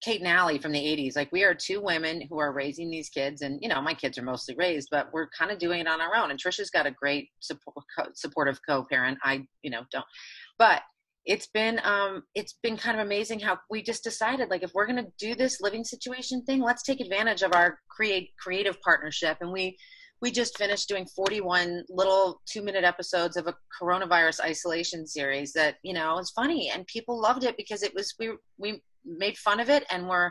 Kate 0.00 0.20
and 0.20 0.28
Allie 0.28 0.58
from 0.58 0.72
the 0.72 0.78
80s. 0.78 1.16
Like 1.16 1.32
we 1.32 1.44
are 1.44 1.54
two 1.54 1.80
women 1.80 2.22
who 2.28 2.38
are 2.38 2.52
raising 2.52 2.90
these 2.90 3.08
kids, 3.08 3.42
and 3.42 3.58
you 3.60 3.68
know 3.68 3.80
my 3.80 3.94
kids 3.94 4.16
are 4.18 4.22
mostly 4.22 4.54
raised, 4.56 4.88
but 4.90 5.08
we're 5.12 5.28
kind 5.36 5.50
of 5.50 5.58
doing 5.58 5.80
it 5.80 5.88
on 5.88 6.00
our 6.00 6.14
own. 6.14 6.30
And 6.30 6.40
Tricia's 6.40 6.70
got 6.70 6.86
a 6.86 6.90
great 6.90 7.28
support, 7.40 7.84
supportive 8.14 8.60
co-parent. 8.66 9.18
I, 9.22 9.44
you 9.62 9.70
know, 9.70 9.82
don't. 9.90 10.04
But 10.58 10.82
it's 11.24 11.48
been 11.48 11.80
um 11.84 12.22
it's 12.34 12.54
been 12.62 12.76
kind 12.76 12.98
of 12.98 13.04
amazing 13.04 13.40
how 13.40 13.58
we 13.68 13.82
just 13.82 14.02
decided 14.02 14.48
like 14.48 14.62
if 14.62 14.70
we're 14.72 14.86
going 14.86 15.04
to 15.04 15.12
do 15.18 15.34
this 15.34 15.60
living 15.60 15.84
situation 15.84 16.42
thing, 16.44 16.62
let's 16.62 16.82
take 16.82 17.00
advantage 17.00 17.42
of 17.42 17.52
our 17.54 17.80
create 17.90 18.30
creative 18.38 18.80
partnership. 18.82 19.38
And 19.40 19.52
we 19.52 19.76
we 20.20 20.30
just 20.30 20.58
finished 20.58 20.88
doing 20.88 21.06
41 21.06 21.84
little 21.88 22.40
two 22.46 22.62
minute 22.62 22.84
episodes 22.84 23.36
of 23.36 23.46
a 23.46 23.54
coronavirus 23.80 24.40
isolation 24.40 25.06
series 25.06 25.52
that 25.52 25.76
you 25.82 25.92
know 25.92 26.14
was 26.16 26.30
funny 26.30 26.70
and 26.70 26.86
people 26.86 27.20
loved 27.20 27.44
it 27.44 27.56
because 27.56 27.82
it 27.82 27.94
was 27.94 28.14
we 28.18 28.30
we 28.58 28.82
made 29.04 29.38
fun 29.38 29.60
of 29.60 29.70
it 29.70 29.84
and 29.90 30.08
we're 30.08 30.30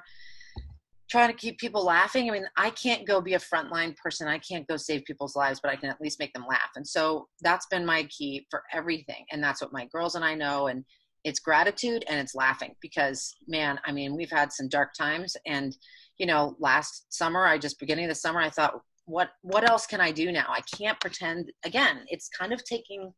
trying 1.10 1.30
to 1.30 1.38
keep 1.38 1.58
people 1.58 1.86
laughing. 1.86 2.30
I 2.30 2.34
mean, 2.34 2.46
I 2.58 2.70
can't 2.72 3.08
go 3.08 3.22
be 3.22 3.36
a 3.36 3.40
frontline 3.40 3.96
person. 3.96 4.28
I 4.28 4.40
can't 4.40 4.68
go 4.68 4.76
save 4.76 5.06
people's 5.06 5.38
lives, 5.38 5.62
but 5.64 5.72
I 5.72 5.78
can 5.78 5.90
at 5.90 6.02
least 6.02 6.20
make 6.20 6.34
them 6.34 6.46
laugh. 6.50 6.72
And 6.76 6.86
so 6.86 7.30
that's 7.42 7.66
been 7.68 7.86
my 7.86 8.04
key 8.10 8.46
for 8.50 8.64
everything. 8.74 9.24
And 9.32 9.42
that's 9.42 9.62
what 9.62 9.72
my 9.72 9.86
girls 9.86 10.16
and 10.16 10.26
I 10.26 10.36
know. 10.36 10.68
And 10.68 10.84
it's 11.24 11.40
gratitude 11.40 12.04
and 12.10 12.20
it's 12.20 12.36
laughing 12.36 12.76
because 12.82 13.36
man, 13.48 13.80
I 13.86 13.94
mean, 13.94 14.18
we've 14.18 14.32
had 14.32 14.52
some 14.52 14.68
dark 14.68 14.94
times 14.94 15.36
and 15.46 15.76
you 16.18 16.26
know, 16.26 16.56
last 16.60 17.06
summer, 17.10 17.46
I 17.46 17.58
just 17.58 17.80
beginning 17.80 18.06
of 18.06 18.10
the 18.10 18.16
summer, 18.16 18.42
I 18.42 18.50
thought, 18.50 18.82
what 19.08 19.32
what 19.42 19.68
else 19.68 19.88
can 19.88 20.02
I 20.02 20.12
do 20.12 20.32
now? 20.32 20.46
I 20.50 20.62
can't 20.78 21.00
pretend 21.00 21.52
again, 21.66 22.02
it's 22.08 22.30
kind 22.30 22.54
of 22.54 22.64
taking 22.64 23.12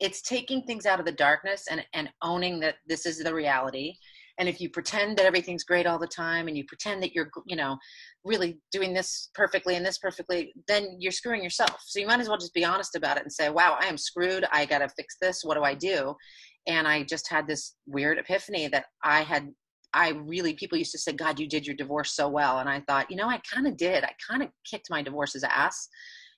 it's 0.00 0.22
taking 0.22 0.62
things 0.62 0.86
out 0.86 1.00
of 1.00 1.06
the 1.06 1.12
darkness 1.12 1.64
and 1.70 1.84
and 1.92 2.08
owning 2.22 2.60
that 2.60 2.76
this 2.86 3.04
is 3.04 3.18
the 3.18 3.34
reality. 3.34 3.94
And 4.38 4.48
if 4.48 4.60
you 4.60 4.68
pretend 4.68 5.16
that 5.16 5.26
everything's 5.26 5.62
great 5.62 5.86
all 5.86 5.98
the 5.98 6.08
time 6.08 6.48
and 6.48 6.56
you 6.56 6.64
pretend 6.64 7.02
that 7.02 7.14
you're 7.14 7.30
you 7.46 7.56
know 7.56 7.76
really 8.24 8.58
doing 8.72 8.94
this 8.94 9.30
perfectly 9.34 9.74
and 9.74 9.84
this 9.84 9.98
perfectly 9.98 10.52
then 10.68 10.96
you're 11.00 11.12
screwing 11.12 11.42
yourself. 11.42 11.82
So 11.84 11.98
you 11.98 12.06
might 12.06 12.20
as 12.20 12.28
well 12.28 12.38
just 12.38 12.54
be 12.54 12.64
honest 12.64 12.94
about 12.94 13.16
it 13.16 13.24
and 13.24 13.32
say 13.32 13.50
wow 13.50 13.76
i 13.80 13.86
am 13.86 13.98
screwed. 13.98 14.46
I 14.52 14.66
got 14.66 14.78
to 14.78 14.88
fix 14.88 15.16
this. 15.20 15.42
What 15.42 15.56
do 15.56 15.64
i 15.64 15.74
do? 15.74 16.14
And 16.68 16.86
i 16.86 17.02
just 17.02 17.28
had 17.28 17.48
this 17.48 17.74
weird 17.86 18.18
epiphany 18.18 18.68
that 18.68 18.86
i 19.02 19.22
had 19.22 19.50
i 19.94 20.10
really 20.10 20.54
people 20.54 20.76
used 20.76 20.92
to 20.92 20.98
say 20.98 21.12
god 21.12 21.38
you 21.38 21.48
did 21.48 21.66
your 21.66 21.76
divorce 21.76 22.14
so 22.14 22.28
well. 22.28 22.58
And 22.58 22.68
i 22.68 22.80
thought 22.80 23.10
you 23.10 23.16
know 23.16 23.28
i 23.28 23.40
kind 23.52 23.66
of 23.66 23.76
did. 23.76 24.04
I 24.04 24.12
kind 24.28 24.42
of 24.42 24.48
kicked 24.68 24.90
my 24.90 25.02
divorce's 25.02 25.44
ass. 25.44 25.88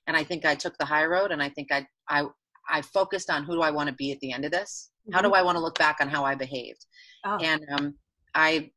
And 0.07 0.15
i 0.15 0.23
think 0.23 0.45
i 0.45 0.55
took 0.55 0.77
the 0.77 0.85
high 0.85 1.05
road 1.05 1.31
and 1.31 1.41
i 1.41 1.49
think 1.49 1.69
i 1.71 1.85
i 2.09 2.25
i 2.69 2.81
focused 2.81 3.29
on 3.29 3.43
who 3.43 3.55
do 3.55 3.61
i 3.61 3.71
want 3.71 3.89
to 3.89 3.95
be 3.95 4.11
at 4.11 4.19
the 4.19 4.31
end 4.31 4.45
of 4.45 4.51
this? 4.51 4.89
How 5.11 5.21
do 5.21 5.33
i 5.33 5.41
want 5.41 5.55
to 5.57 5.61
look 5.61 5.77
back 5.77 5.97
on 6.01 6.09
how 6.09 6.23
i 6.23 6.35
behaved? 6.35 6.85
Oh. 7.25 7.37
and 7.41 7.61
um, 7.73 7.95
i 8.35 8.69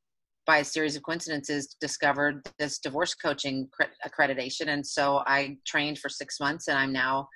by 0.47 0.59
a 0.59 0.65
series 0.65 0.97
of 0.97 1.03
coincidences 1.03 1.77
discovered 1.81 2.45
this 2.59 2.79
divorce 2.79 3.15
coaching 3.15 3.69
accreditation. 4.07 4.69
And 4.69 4.85
so 4.87 5.23
i 5.27 5.57
trained 5.67 5.99
for 5.99 6.09
six 6.09 6.41
months 6.41 6.69
and 6.69 6.79
i'm 6.79 6.93
now 6.93 7.29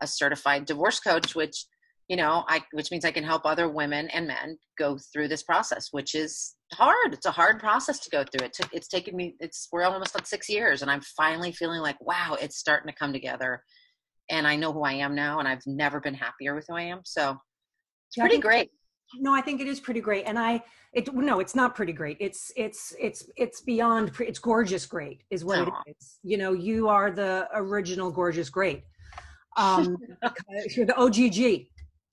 a 0.00 0.06
certified 0.06 0.66
divorce 0.66 1.00
coach 1.00 1.34
which 1.34 1.66
you 2.08 2.16
know 2.16 2.44
i 2.48 2.60
which 2.72 2.90
means 2.90 3.04
i 3.04 3.10
can 3.10 3.24
help 3.24 3.42
other 3.46 3.68
women 3.68 4.08
and 4.08 4.26
men 4.26 4.58
go 4.78 4.98
through 5.12 5.28
this 5.28 5.44
process 5.44 5.88
which 5.92 6.14
is 6.14 6.56
hard. 6.74 7.12
It's 7.14 7.26
a 7.26 7.30
hard 7.30 7.58
process 7.60 7.98
to 8.00 8.10
go 8.10 8.24
through. 8.24 8.46
It 8.46 8.52
took 8.52 8.72
it's 8.72 8.88
taken 8.88 9.16
me 9.16 9.36
it's 9.40 9.68
we're 9.72 9.84
almost 9.84 10.16
at 10.16 10.26
six 10.26 10.48
years 10.48 10.82
and 10.82 10.90
i'm 10.90 11.00
finally 11.16 11.52
feeling 11.52 11.80
like 11.80 12.00
wow 12.00 12.36
it's 12.40 12.56
starting 12.56 12.88
to 12.90 12.98
come 12.98 13.12
together. 13.12 13.62
And 14.30 14.46
i 14.46 14.56
know 14.56 14.72
who 14.72 14.82
i 14.82 14.92
am 14.92 15.14
now 15.14 15.38
and 15.38 15.48
i've 15.48 15.66
never 15.66 16.00
been 16.00 16.14
happier 16.14 16.54
with 16.54 16.66
who 16.68 16.76
i 16.76 16.82
am. 16.82 17.00
So 17.04 17.36
it's 18.08 18.16
Yeah, 18.16 18.24
pretty 18.24 18.38
great. 18.40 18.70
No 19.16 19.34
i 19.34 19.40
think 19.40 19.60
it 19.60 19.66
is 19.66 19.80
pretty 19.80 20.00
great. 20.00 20.24
And 20.26 20.38
i 20.38 20.62
it 20.92 21.12
no 21.14 21.40
it's 21.40 21.54
not 21.54 21.74
pretty 21.74 21.92
great. 21.92 22.16
It's 22.20 22.52
it's 22.56 22.94
it's 23.00 23.28
it's 23.36 23.60
beyond 23.62 24.12
pre- 24.12 24.26
it's 24.26 24.38
gorgeous 24.38 24.86
great 24.86 25.22
is 25.30 25.44
what 25.44 25.58
Aw. 25.60 25.82
it 25.86 25.94
is. 25.98 26.18
You 26.22 26.36
know 26.38 26.52
you 26.52 26.88
are 26.88 27.10
the 27.10 27.48
original 27.54 28.10
gorgeous 28.10 28.50
great. 28.50 28.84
Um 29.58 29.98
you're 30.74 30.86
the 30.86 30.94
ogg 30.94 31.68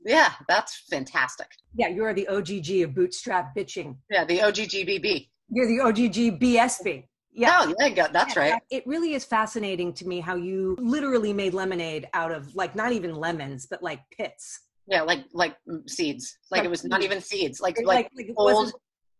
yeah 0.06 0.34
that's 0.48 0.84
fantastic. 0.90 1.48
Yeah 1.76 1.88
you're 1.90 2.14
the 2.14 2.28
ogg 2.28 2.50
of 2.84 2.96
bootstrap 2.96 3.56
bitching. 3.56 3.98
Yeah 4.10 4.26
the 4.26 4.40
oggbb 4.40 5.28
you're 5.52 5.68
the 5.68 5.80
OGGBSB. 5.84 7.06
yeah. 7.34 7.62
Oh 7.64 7.74
yeah 7.80 8.08
that's 8.12 8.36
Yeah, 8.36 8.42
right. 8.54 8.62
It 8.70 8.86
really 8.86 9.14
is 9.14 9.26
fascinating 9.26 9.94
to 9.94 10.08
me 10.08 10.20
how 10.20 10.36
you 10.36 10.76
literally 10.80 11.34
made 11.34 11.54
lemonade 11.54 12.08
out 12.14 12.32
of 12.32 12.56
like 12.56 12.76
not 12.76 12.92
even 12.92 13.16
lemons, 13.16 13.66
but 13.70 13.82
like 13.82 14.02
pits. 14.16 14.60
yeah 14.88 15.02
like 15.02 15.26
like 15.34 15.56
mm, 15.68 15.88
seeds. 15.90 16.38
Like 16.52 16.60
Like 16.60 16.66
it 16.66 16.70
was 16.70 16.84
not 16.86 17.02
even 17.04 17.22
seeds. 17.22 17.60
like 17.62 17.78
Like, 17.84 18.10
like 18.16 18.28
it 18.30 18.34
old 18.38 18.72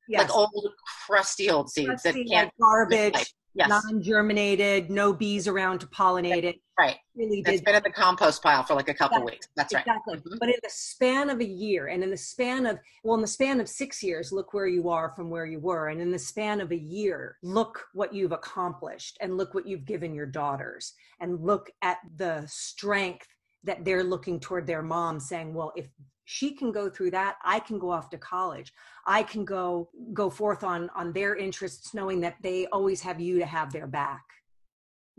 yes, 0.08 0.22
like 0.22 0.36
old 0.36 0.74
crusty 1.08 1.50
old 1.50 1.70
seeds 1.72 1.88
that 2.04 2.14
crusty, 2.14 2.26
can't 2.26 2.46
like 2.48 2.54
garbage. 2.62 3.34
Yes 3.54 3.70
non-germinated, 3.70 4.90
no 4.90 5.14
bees 5.14 5.48
around 5.48 5.80
to 5.80 5.88
pollinate 5.88 6.44
it. 6.44 6.56
right 6.78 6.98
Really 7.16 7.40
it's 7.40 7.50
did 7.58 7.66
been 7.66 7.76
in 7.76 7.84
the 7.84 7.90
compost 7.90 8.42
pile 8.44 8.64
for 8.64 8.76
like 8.76 8.90
a 8.90 8.94
couple 8.94 9.18
Exactly. 9.18 9.34
weeks 9.34 9.48
that's 9.56 9.74
right 9.74 9.82
exactly. 9.86 10.18
Mhm. 10.18 10.40
But 10.40 10.50
in 10.50 10.56
the 10.64 10.70
span 10.70 11.30
of 11.30 11.40
a 11.40 11.46
year, 11.46 11.88
and 11.88 12.04
in 12.04 12.10
the 12.10 12.18
span 12.18 12.66
of 12.66 12.80
well, 13.04 13.16
in 13.16 13.22
the 13.22 13.28
span 13.28 13.60
of 13.60 13.68
six 13.68 14.02
years, 14.04 14.32
look 14.32 14.54
where 14.54 14.68
you 14.68 14.90
are 14.90 15.10
from 15.16 15.30
where 15.30 15.46
you 15.46 15.60
were, 15.60 15.88
and 15.90 16.00
in 16.02 16.12
the 16.12 16.20
span 16.20 16.62
of 16.62 16.72
a 16.72 16.78
year, 16.78 17.38
look 17.44 17.88
what 17.94 18.14
you've 18.14 18.32
accomplished, 18.32 19.18
and 19.22 19.36
look 19.38 19.54
what 19.54 19.68
you've 19.68 19.86
given 19.86 20.14
your 20.14 20.26
daughters, 20.26 20.94
and 21.20 21.40
look 21.44 21.70
at 21.82 21.98
the 22.16 22.44
strength 22.48 23.28
that 23.64 23.84
they're 23.84 24.04
looking 24.04 24.40
toward 24.40 24.66
their 24.68 24.82
mom, 24.82 25.20
saying, 25.20 25.54
"Well, 25.54 25.74
if 25.76 25.88
she 26.32 26.52
can 26.54 26.72
go 26.72 26.92
through 26.92 27.10
that, 27.10 27.38
I 27.44 27.60
can 27.60 27.80
go 27.80 27.90
off 27.90 28.12
to 28.12 28.18
college. 28.20 28.72
I 29.08 29.24
can 29.24 29.44
go 29.46 29.90
go 30.14 30.30
forth 30.30 30.64
on 30.64 30.90
on 30.96 31.12
their 31.12 31.36
interests, 31.36 31.94
knowing 31.96 32.22
that 32.22 32.36
they 32.44 32.68
always 32.68 33.02
have 33.02 33.20
you 33.20 33.40
to 33.40 33.46
have 33.46 33.74
their 33.74 33.88
back." 33.88 34.24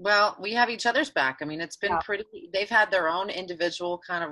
well 0.02 0.34
we 0.40 0.52
have 0.54 0.70
each 0.70 0.86
other's 0.86 1.10
back 1.10 1.36
i 1.42 1.44
mean 1.44 1.60
it's 1.60 1.76
been 1.76 1.90
Yeah. 1.90 2.00
pretty 2.08 2.24
they've 2.54 2.70
had 2.80 2.90
their 2.90 3.06
own 3.16 3.28
individual 3.28 4.00
kind 4.10 4.24
of 4.24 4.30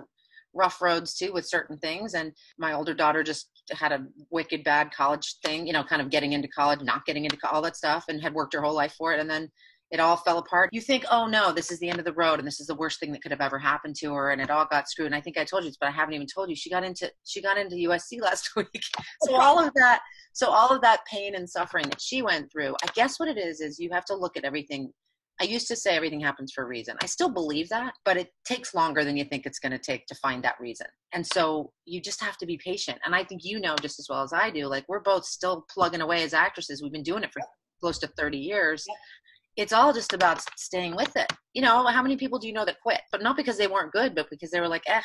rough 0.54 0.80
roads 0.80 1.14
too 1.14 1.30
with 1.32 1.46
certain 1.46 1.76
things 1.78 2.14
and 2.14 2.32
my 2.58 2.72
older 2.72 2.94
daughter 2.94 3.22
just 3.22 3.50
had 3.72 3.92
a 3.92 4.06
wicked 4.30 4.64
bad 4.64 4.86
college 5.00 5.28
thing 5.44 5.66
you 5.66 5.74
know 5.74 5.84
kind 5.84 6.00
of 6.00 6.08
getting 6.08 6.32
into 6.32 6.48
college 6.48 6.80
not 6.80 7.04
getting 7.04 7.24
into 7.24 7.36
all 7.52 7.60
that 7.60 7.76
stuff 7.76 8.04
and 8.08 8.22
had 8.22 8.32
worked 8.32 8.54
her 8.54 8.62
whole 8.62 8.78
life 8.82 8.94
for 8.96 9.12
it 9.12 9.20
and 9.20 9.28
then 9.28 9.50
it 9.90 10.00
all 10.00 10.16
fell 10.16 10.38
apart 10.38 10.70
you 10.72 10.80
think 10.80 11.04
oh 11.10 11.26
no 11.26 11.52
this 11.52 11.70
is 11.70 11.78
the 11.78 11.88
end 11.88 11.98
of 11.98 12.04
the 12.04 12.12
road 12.12 12.38
and 12.38 12.46
this 12.46 12.60
is 12.60 12.66
the 12.66 12.74
worst 12.74 13.00
thing 13.00 13.12
that 13.12 13.22
could 13.22 13.30
have 13.30 13.40
ever 13.40 13.58
happened 13.58 13.94
to 13.96 14.12
her 14.12 14.30
and 14.30 14.40
it 14.40 14.50
all 14.50 14.66
got 14.70 14.88
screwed 14.88 15.06
and 15.06 15.14
i 15.14 15.20
think 15.20 15.38
i 15.38 15.44
told 15.44 15.64
you 15.64 15.70
this 15.70 15.76
but 15.80 15.88
i 15.88 15.92
haven't 15.92 16.14
even 16.14 16.26
told 16.26 16.48
you 16.48 16.56
she 16.56 16.70
got 16.70 16.84
into 16.84 17.10
she 17.24 17.40
got 17.40 17.58
into 17.58 17.76
usc 17.76 18.08
last 18.20 18.50
week 18.56 18.82
so 19.22 19.34
all 19.34 19.58
of 19.58 19.72
that 19.74 20.00
so 20.32 20.48
all 20.48 20.68
of 20.68 20.80
that 20.82 21.00
pain 21.10 21.34
and 21.34 21.48
suffering 21.48 21.84
that 21.84 22.00
she 22.00 22.22
went 22.22 22.50
through 22.50 22.74
i 22.82 22.86
guess 22.94 23.18
what 23.18 23.28
it 23.28 23.38
is 23.38 23.60
is 23.60 23.78
you 23.78 23.90
have 23.90 24.04
to 24.04 24.14
look 24.14 24.36
at 24.36 24.44
everything 24.44 24.92
I 25.40 25.44
used 25.44 25.68
to 25.68 25.76
say 25.76 25.94
everything 25.94 26.20
happens 26.20 26.52
for 26.52 26.64
a 26.64 26.66
reason. 26.66 26.96
I 27.00 27.06
still 27.06 27.28
believe 27.28 27.68
that, 27.68 27.94
but 28.04 28.16
it 28.16 28.30
takes 28.44 28.74
longer 28.74 29.04
than 29.04 29.16
you 29.16 29.24
think 29.24 29.46
it's 29.46 29.60
going 29.60 29.72
to 29.72 29.78
take 29.78 30.04
to 30.06 30.14
find 30.16 30.42
that 30.42 30.58
reason. 30.58 30.88
And 31.12 31.24
so 31.24 31.70
you 31.84 32.00
just 32.00 32.20
have 32.20 32.36
to 32.38 32.46
be 32.46 32.58
patient. 32.58 32.98
And 33.04 33.14
I 33.14 33.22
think 33.22 33.42
you 33.44 33.60
know 33.60 33.76
just 33.80 34.00
as 34.00 34.08
well 34.10 34.22
as 34.22 34.32
I 34.32 34.50
do, 34.50 34.66
like 34.66 34.84
we're 34.88 34.98
both 34.98 35.24
still 35.24 35.64
plugging 35.72 36.00
away 36.00 36.24
as 36.24 36.34
actresses. 36.34 36.82
We've 36.82 36.92
been 36.92 37.04
doing 37.04 37.22
it 37.22 37.32
for 37.32 37.40
close 37.80 37.98
to 37.98 38.08
30 38.18 38.36
years. 38.38 38.84
It's 39.58 39.72
all 39.72 39.92
just 39.92 40.12
about 40.12 40.40
staying 40.56 40.94
with 40.94 41.14
it. 41.16 41.30
You 41.52 41.62
know, 41.62 41.84
how 41.88 42.00
many 42.00 42.16
people 42.16 42.38
do 42.38 42.46
you 42.46 42.52
know 42.52 42.64
that 42.64 42.80
quit? 42.80 43.00
But 43.10 43.22
not 43.22 43.36
because 43.36 43.58
they 43.58 43.66
weren't 43.66 43.90
good, 43.90 44.14
but 44.14 44.30
because 44.30 44.52
they 44.52 44.60
were 44.60 44.68
like, 44.68 44.84
eh, 44.86 45.00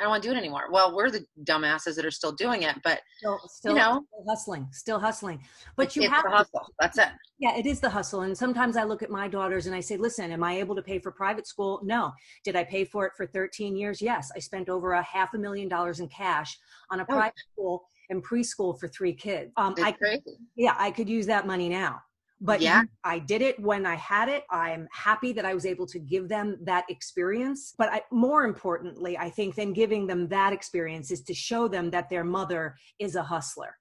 I 0.00 0.02
don't 0.02 0.08
want 0.10 0.22
to 0.22 0.28
do 0.30 0.34
it 0.34 0.38
anymore. 0.38 0.68
Well, 0.72 0.96
we're 0.96 1.10
the 1.10 1.26
dumbasses 1.44 1.94
that 1.96 2.06
are 2.06 2.10
still 2.10 2.32
doing 2.32 2.62
it, 2.62 2.74
but 2.82 3.02
Still, 3.18 3.38
still, 3.48 3.74
know. 3.74 4.02
still 4.08 4.24
hustling, 4.26 4.68
still 4.72 4.98
hustling. 4.98 5.44
But 5.76 5.94
you 5.94 6.04
it's 6.04 6.10
have 6.10 6.22
the 6.24 6.30
to 6.30 6.36
hustle. 6.36 6.66
That's 6.80 6.96
it. 6.96 7.08
Yeah, 7.38 7.54
it 7.58 7.66
is 7.66 7.80
the 7.80 7.90
hustle. 7.90 8.22
And 8.22 8.36
sometimes 8.36 8.78
I 8.78 8.84
look 8.84 9.02
at 9.02 9.10
my 9.10 9.28
daughters 9.28 9.66
and 9.66 9.74
I 9.76 9.80
say, 9.80 9.98
listen, 9.98 10.32
am 10.32 10.42
I 10.42 10.54
able 10.58 10.74
to 10.74 10.82
pay 10.82 10.98
for 10.98 11.12
private 11.12 11.46
school? 11.46 11.78
No. 11.84 12.12
Did 12.44 12.56
I 12.56 12.64
pay 12.64 12.86
for 12.86 13.04
it 13.04 13.12
for 13.14 13.26
13 13.26 13.76
years? 13.76 14.00
Yes. 14.00 14.30
I 14.34 14.38
spent 14.38 14.70
over 14.70 14.92
a 14.92 15.02
half 15.02 15.34
a 15.34 15.38
million 15.38 15.68
dollars 15.68 16.00
in 16.00 16.08
cash 16.08 16.58
on 16.90 17.00
a 17.00 17.02
Oh. 17.02 17.06
private 17.12 17.38
school 17.52 17.84
and 18.08 18.24
preschool 18.24 18.80
for 18.80 18.88
three 18.88 19.12
kids. 19.12 19.52
Um, 19.58 19.72
It's 19.72 19.82
I, 19.82 19.92
crazy. 19.92 20.38
yeah, 20.56 20.74
I 20.78 20.90
could 20.90 21.10
use 21.10 21.26
that 21.26 21.46
money 21.46 21.68
now. 21.68 22.00
But 22.44 22.60
Yeah. 22.60 22.82
I 23.04 23.20
did 23.20 23.40
it 23.40 23.58
when 23.60 23.86
I 23.86 23.94
had 23.94 24.28
it. 24.28 24.42
I'm 24.50 24.88
happy 24.92 25.32
that 25.32 25.44
I 25.44 25.54
was 25.54 25.64
able 25.64 25.86
to 25.86 25.98
give 26.00 26.28
them 26.28 26.58
that 26.64 26.84
experience. 26.90 27.72
But 27.78 27.92
I, 27.92 28.02
more 28.10 28.44
importantly, 28.44 29.16
I 29.16 29.30
think 29.30 29.54
than 29.54 29.72
giving 29.72 30.08
them 30.08 30.26
that 30.28 30.52
experience 30.52 31.12
is 31.12 31.22
to 31.22 31.34
show 31.34 31.68
them 31.68 31.88
that 31.90 32.10
their 32.10 32.24
mother 32.24 32.76
is 32.98 33.14
a 33.14 33.22
hustler. 33.22 33.76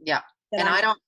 Yeah. 0.00 0.22
That 0.50 0.60
And 0.60 0.68
I'm 0.68 0.74
I 0.74 0.80
don't 0.80 0.98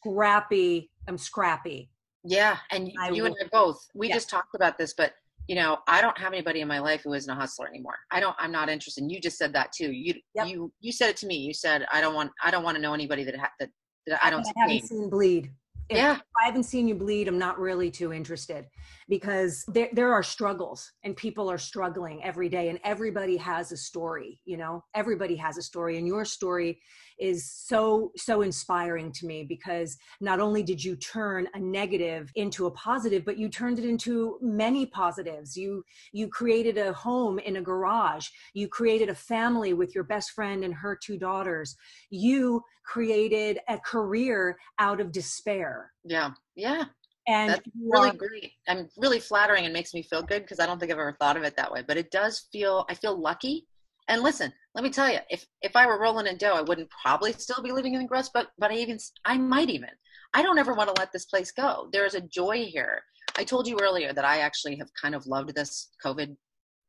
scrappy. 0.00 0.90
I'm 1.08 1.18
scrappy. 1.18 1.90
Yeah, 2.24 2.58
and 2.70 2.90
you 3.12 3.24
and 3.24 3.34
I 3.40 3.48
both. 3.50 3.78
We 3.94 4.08
Yeah. 4.08 4.14
just 4.14 4.28
talked 4.28 4.54
about 4.54 4.76
this, 4.76 4.92
but 4.94 5.14
you 5.46 5.54
know, 5.56 5.78
I 5.88 6.00
don't 6.02 6.16
have 6.18 6.32
anybody 6.32 6.60
in 6.60 6.68
my 6.68 6.78
life 6.78 7.00
who 7.02 7.14
isn't 7.14 7.30
a 7.30 7.34
hustler 7.34 7.66
anymore. 7.66 7.96
I 8.10 8.20
don't. 8.20 8.36
I'm 8.38 8.52
not 8.52 8.68
interested. 8.68 9.02
And 9.02 9.10
you 9.10 9.20
just 9.20 9.38
said 9.38 9.52
that 9.54 9.72
too. 9.72 9.90
You 9.90 10.14
Yep. 10.34 10.48
you 10.48 10.72
you 10.80 10.92
said 10.92 11.08
it 11.10 11.16
to 11.18 11.26
me. 11.26 11.36
You 11.36 11.54
said 11.54 11.86
I 11.90 12.00
don't 12.00 12.14
want 12.14 12.30
I 12.42 12.50
don't 12.50 12.62
want 12.62 12.76
to 12.76 12.82
know 12.82 12.92
anybody 12.92 13.24
that 13.24 13.36
ha- 13.38 13.50
that, 13.58 13.70
that 14.06 14.20
I 14.22 14.30
don't 14.30 14.46
I 14.46 14.52
haven't 14.60 14.86
seen 14.86 15.08
bleed. 15.08 15.50
If 15.90 15.96
Yeah, 15.96 16.18
I 16.40 16.46
haven't 16.46 16.62
seen 16.62 16.86
you 16.86 16.94
bleed, 16.94 17.26
I'm 17.26 17.38
not 17.38 17.58
really 17.58 17.90
too 17.90 18.12
interested 18.12 18.66
because 19.10 19.64
there 19.66 19.88
there 19.92 20.12
are 20.12 20.22
struggles 20.22 20.92
and 21.02 21.16
people 21.16 21.50
are 21.50 21.58
struggling 21.58 22.22
every 22.22 22.48
day 22.48 22.68
and 22.68 22.78
everybody 22.84 23.36
has 23.36 23.72
a 23.72 23.76
story, 23.76 24.40
you 24.44 24.56
know. 24.56 24.84
Everybody 24.94 25.34
has 25.36 25.58
a 25.58 25.62
story 25.62 25.98
and 25.98 26.06
your 26.06 26.24
story 26.24 26.80
is 27.18 27.52
so 27.52 28.12
so 28.16 28.40
inspiring 28.40 29.12
to 29.12 29.26
me 29.26 29.44
because 29.46 29.98
not 30.20 30.40
only 30.40 30.62
did 30.62 30.82
you 30.82 30.94
turn 30.96 31.48
a 31.54 31.58
negative 31.58 32.30
into 32.36 32.66
a 32.66 32.70
positive 32.70 33.24
but 33.24 33.36
you 33.36 33.48
turned 33.48 33.80
it 33.80 33.84
into 33.84 34.38
many 34.40 34.86
positives. 34.86 35.56
You 35.56 35.82
you 36.12 36.28
created 36.28 36.78
a 36.78 36.92
home 36.92 37.40
in 37.40 37.56
a 37.56 37.62
garage. 37.62 38.28
You 38.54 38.68
created 38.68 39.08
a 39.08 39.14
family 39.14 39.74
with 39.74 39.92
your 39.92 40.04
best 40.04 40.30
friend 40.30 40.62
and 40.64 40.72
her 40.72 40.96
two 40.96 41.18
daughters. 41.18 41.74
You 42.10 42.62
created 42.84 43.58
a 43.68 43.78
career 43.78 44.56
out 44.78 45.00
of 45.00 45.12
despair. 45.12 45.92
yeah, 46.04 46.30
yeah. 46.54 46.84
And 47.28 47.50
That's 47.50 47.62
really 47.78 48.10
are- 48.10 48.14
great. 48.14 48.52
I'm 48.68 48.88
really 48.96 49.20
flattering 49.20 49.64
and 49.64 49.72
makes 49.72 49.94
me 49.94 50.02
feel 50.02 50.22
good 50.22 50.42
because 50.42 50.58
I 50.60 50.66
don't 50.66 50.78
think 50.78 50.90
I've 50.90 50.98
ever 50.98 51.16
thought 51.20 51.36
of 51.36 51.42
it 51.42 51.56
that 51.56 51.70
way. 51.70 51.82
But 51.86 51.96
it 51.96 52.10
does 52.10 52.48
feel 52.52 52.86
I 52.88 52.94
feel 52.94 53.16
lucky. 53.20 53.66
And 54.08 54.22
listen, 54.22 54.52
let 54.74 54.82
me 54.82 54.90
tell 54.90 55.10
you, 55.10 55.18
if 55.28 55.46
if 55.62 55.76
I 55.76 55.86
were 55.86 56.00
rolling 56.00 56.26
in 56.26 56.36
dough, 56.36 56.54
I 56.54 56.62
wouldn't 56.62 56.90
probably 57.02 57.32
still 57.32 57.62
be 57.62 57.72
living 57.72 57.94
in 57.94 58.00
the 58.00 58.08
grass. 58.08 58.30
But 58.32 58.48
but 58.58 58.70
I 58.70 58.74
even 58.74 58.98
I 59.24 59.38
might 59.38 59.70
even. 59.70 59.90
I 60.32 60.42
don't 60.42 60.58
ever 60.58 60.74
want 60.74 60.94
to 60.94 61.00
let 61.00 61.12
this 61.12 61.26
place 61.26 61.52
go. 61.52 61.88
There 61.92 62.06
is 62.06 62.14
a 62.14 62.20
joy 62.20 62.64
here. 62.64 63.02
I 63.36 63.44
told 63.44 63.66
you 63.68 63.78
earlier 63.80 64.12
that 64.12 64.24
I 64.24 64.38
actually 64.38 64.76
have 64.76 64.88
kind 65.00 65.14
of 65.14 65.26
loved 65.26 65.54
this 65.54 65.90
COVID, 66.04 66.36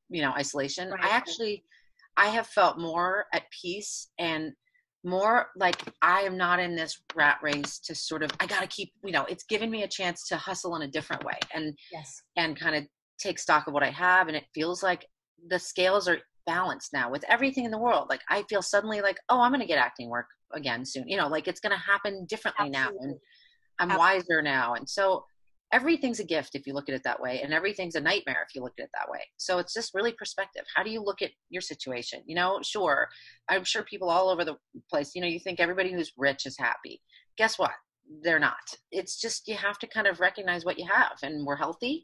you 0.10 0.22
know, 0.22 0.32
isolation. 0.32 0.90
Right. 0.90 1.04
I 1.04 1.10
actually 1.10 1.64
I 2.18 2.28
have 2.28 2.48
felt 2.48 2.80
more 2.80 3.26
at 3.34 3.44
peace 3.52 4.10
and 4.20 4.54
more 5.03 5.48
like 5.55 5.81
I 6.01 6.22
am 6.22 6.38
not 6.38 6.60
in 6.60 6.75
this 6.75 7.01
rat 7.15 7.39
race 7.41 7.79
to 7.79 7.96
sort 7.96 8.24
of 8.24 8.31
I 8.39 8.46
got 8.46 8.62
to 8.62 8.67
keep, 8.67 8.93
you 9.03 9.12
know, 9.12 9.25
it's 9.25 9.43
given 9.46 9.72
me 9.72 9.84
a 9.84 9.88
chance 9.88 10.27
to 10.27 10.38
hustle 10.38 10.75
in 10.75 10.84
a 10.84 10.88
different 10.88 11.24
way 11.24 11.39
and 11.53 11.75
yes. 11.91 12.22
and 12.38 12.60
kind 12.60 12.75
of 12.75 12.86
take 13.20 13.39
stock 13.39 13.67
of 13.67 13.74
what 13.74 13.84
I 13.84 13.89
have 13.89 14.27
and 14.27 14.38
it 14.38 14.46
feels 14.53 14.84
like 14.84 15.05
the 15.48 15.58
scales 15.58 16.08
are 16.08 16.20
balanced 16.46 16.93
now 16.93 17.10
with 17.10 17.24
everything 17.27 17.65
in 17.65 17.72
the 17.72 17.77
world. 17.77 18.08
Like 18.10 18.22
I 18.29 18.43
feel 18.43 18.62
suddenly 18.62 19.01
like, 19.01 19.17
oh, 19.29 19.41
I'm 19.41 19.51
going 19.51 19.62
to 19.62 19.67
get 19.67 19.79
acting 19.79 20.10
work. 20.10 20.27
again 20.53 20.86
soon. 20.86 21.08
You 21.08 21.17
know, 21.17 21.27
like 21.27 21.48
it's 21.48 21.60
going 21.60 21.75
to 21.75 21.81
happen 21.81 22.25
differently 22.25 22.70
now, 22.70 22.89
and 23.00 23.15
I'm 23.79 23.91
Ab- 23.91 23.98
wiser 23.98 24.41
now, 24.41 24.74
and 24.75 24.88
so 24.89 25.25
everything's 25.72 26.20
a 26.20 26.25
gift 26.25 26.56
if 26.56 26.68
you 26.68 26.74
look 26.74 26.90
at 26.90 26.96
it 26.96 27.04
that 27.04 27.22
way, 27.22 27.42
and 27.42 27.54
everything's 27.54 27.96
a 27.96 28.01
nightmare 28.01 28.46
if 28.48 28.56
you 28.56 28.62
look 28.62 28.74
at 28.80 28.84
it 28.86 28.90
that 28.94 29.10
way. 29.10 29.22
So 29.38 29.58
it's 29.60 29.74
just 29.74 29.94
really 29.94 30.13
perspective. 30.13 30.63
How 30.75 30.84
do 30.84 30.90
you 30.90 31.01
look 31.01 31.22
at 31.22 31.32
your 31.50 31.62
situation? 31.62 32.22
You 32.25 32.36
know, 32.36 32.60
sure, 32.63 33.10
I'm 33.50 33.63
sure 33.63 33.84
people 33.84 34.10
all 34.10 34.30
over 34.30 34.46
the 34.46 34.58
place. 34.90 35.12
You 35.16 35.22
know, 35.22 35.28
you 35.28 35.40
think 35.40 35.60
everybody 35.60 35.92
who's 35.92 36.13
rich 36.18 36.46
is 36.46 36.58
happy. 36.58 37.01
Guess 37.38 37.58
what? 37.58 37.72
They're 38.24 38.40
not. 38.40 38.75
It's 38.92 39.20
just 39.20 39.48
you 39.48 39.56
have 39.56 39.80
to 39.80 39.88
kind 39.88 40.08
of 40.08 40.20
recognize 40.20 40.66
what 40.66 40.80
you 40.80 40.88
have, 40.92 41.18
and 41.24 41.46
we're 41.46 41.56
healthy 41.56 42.04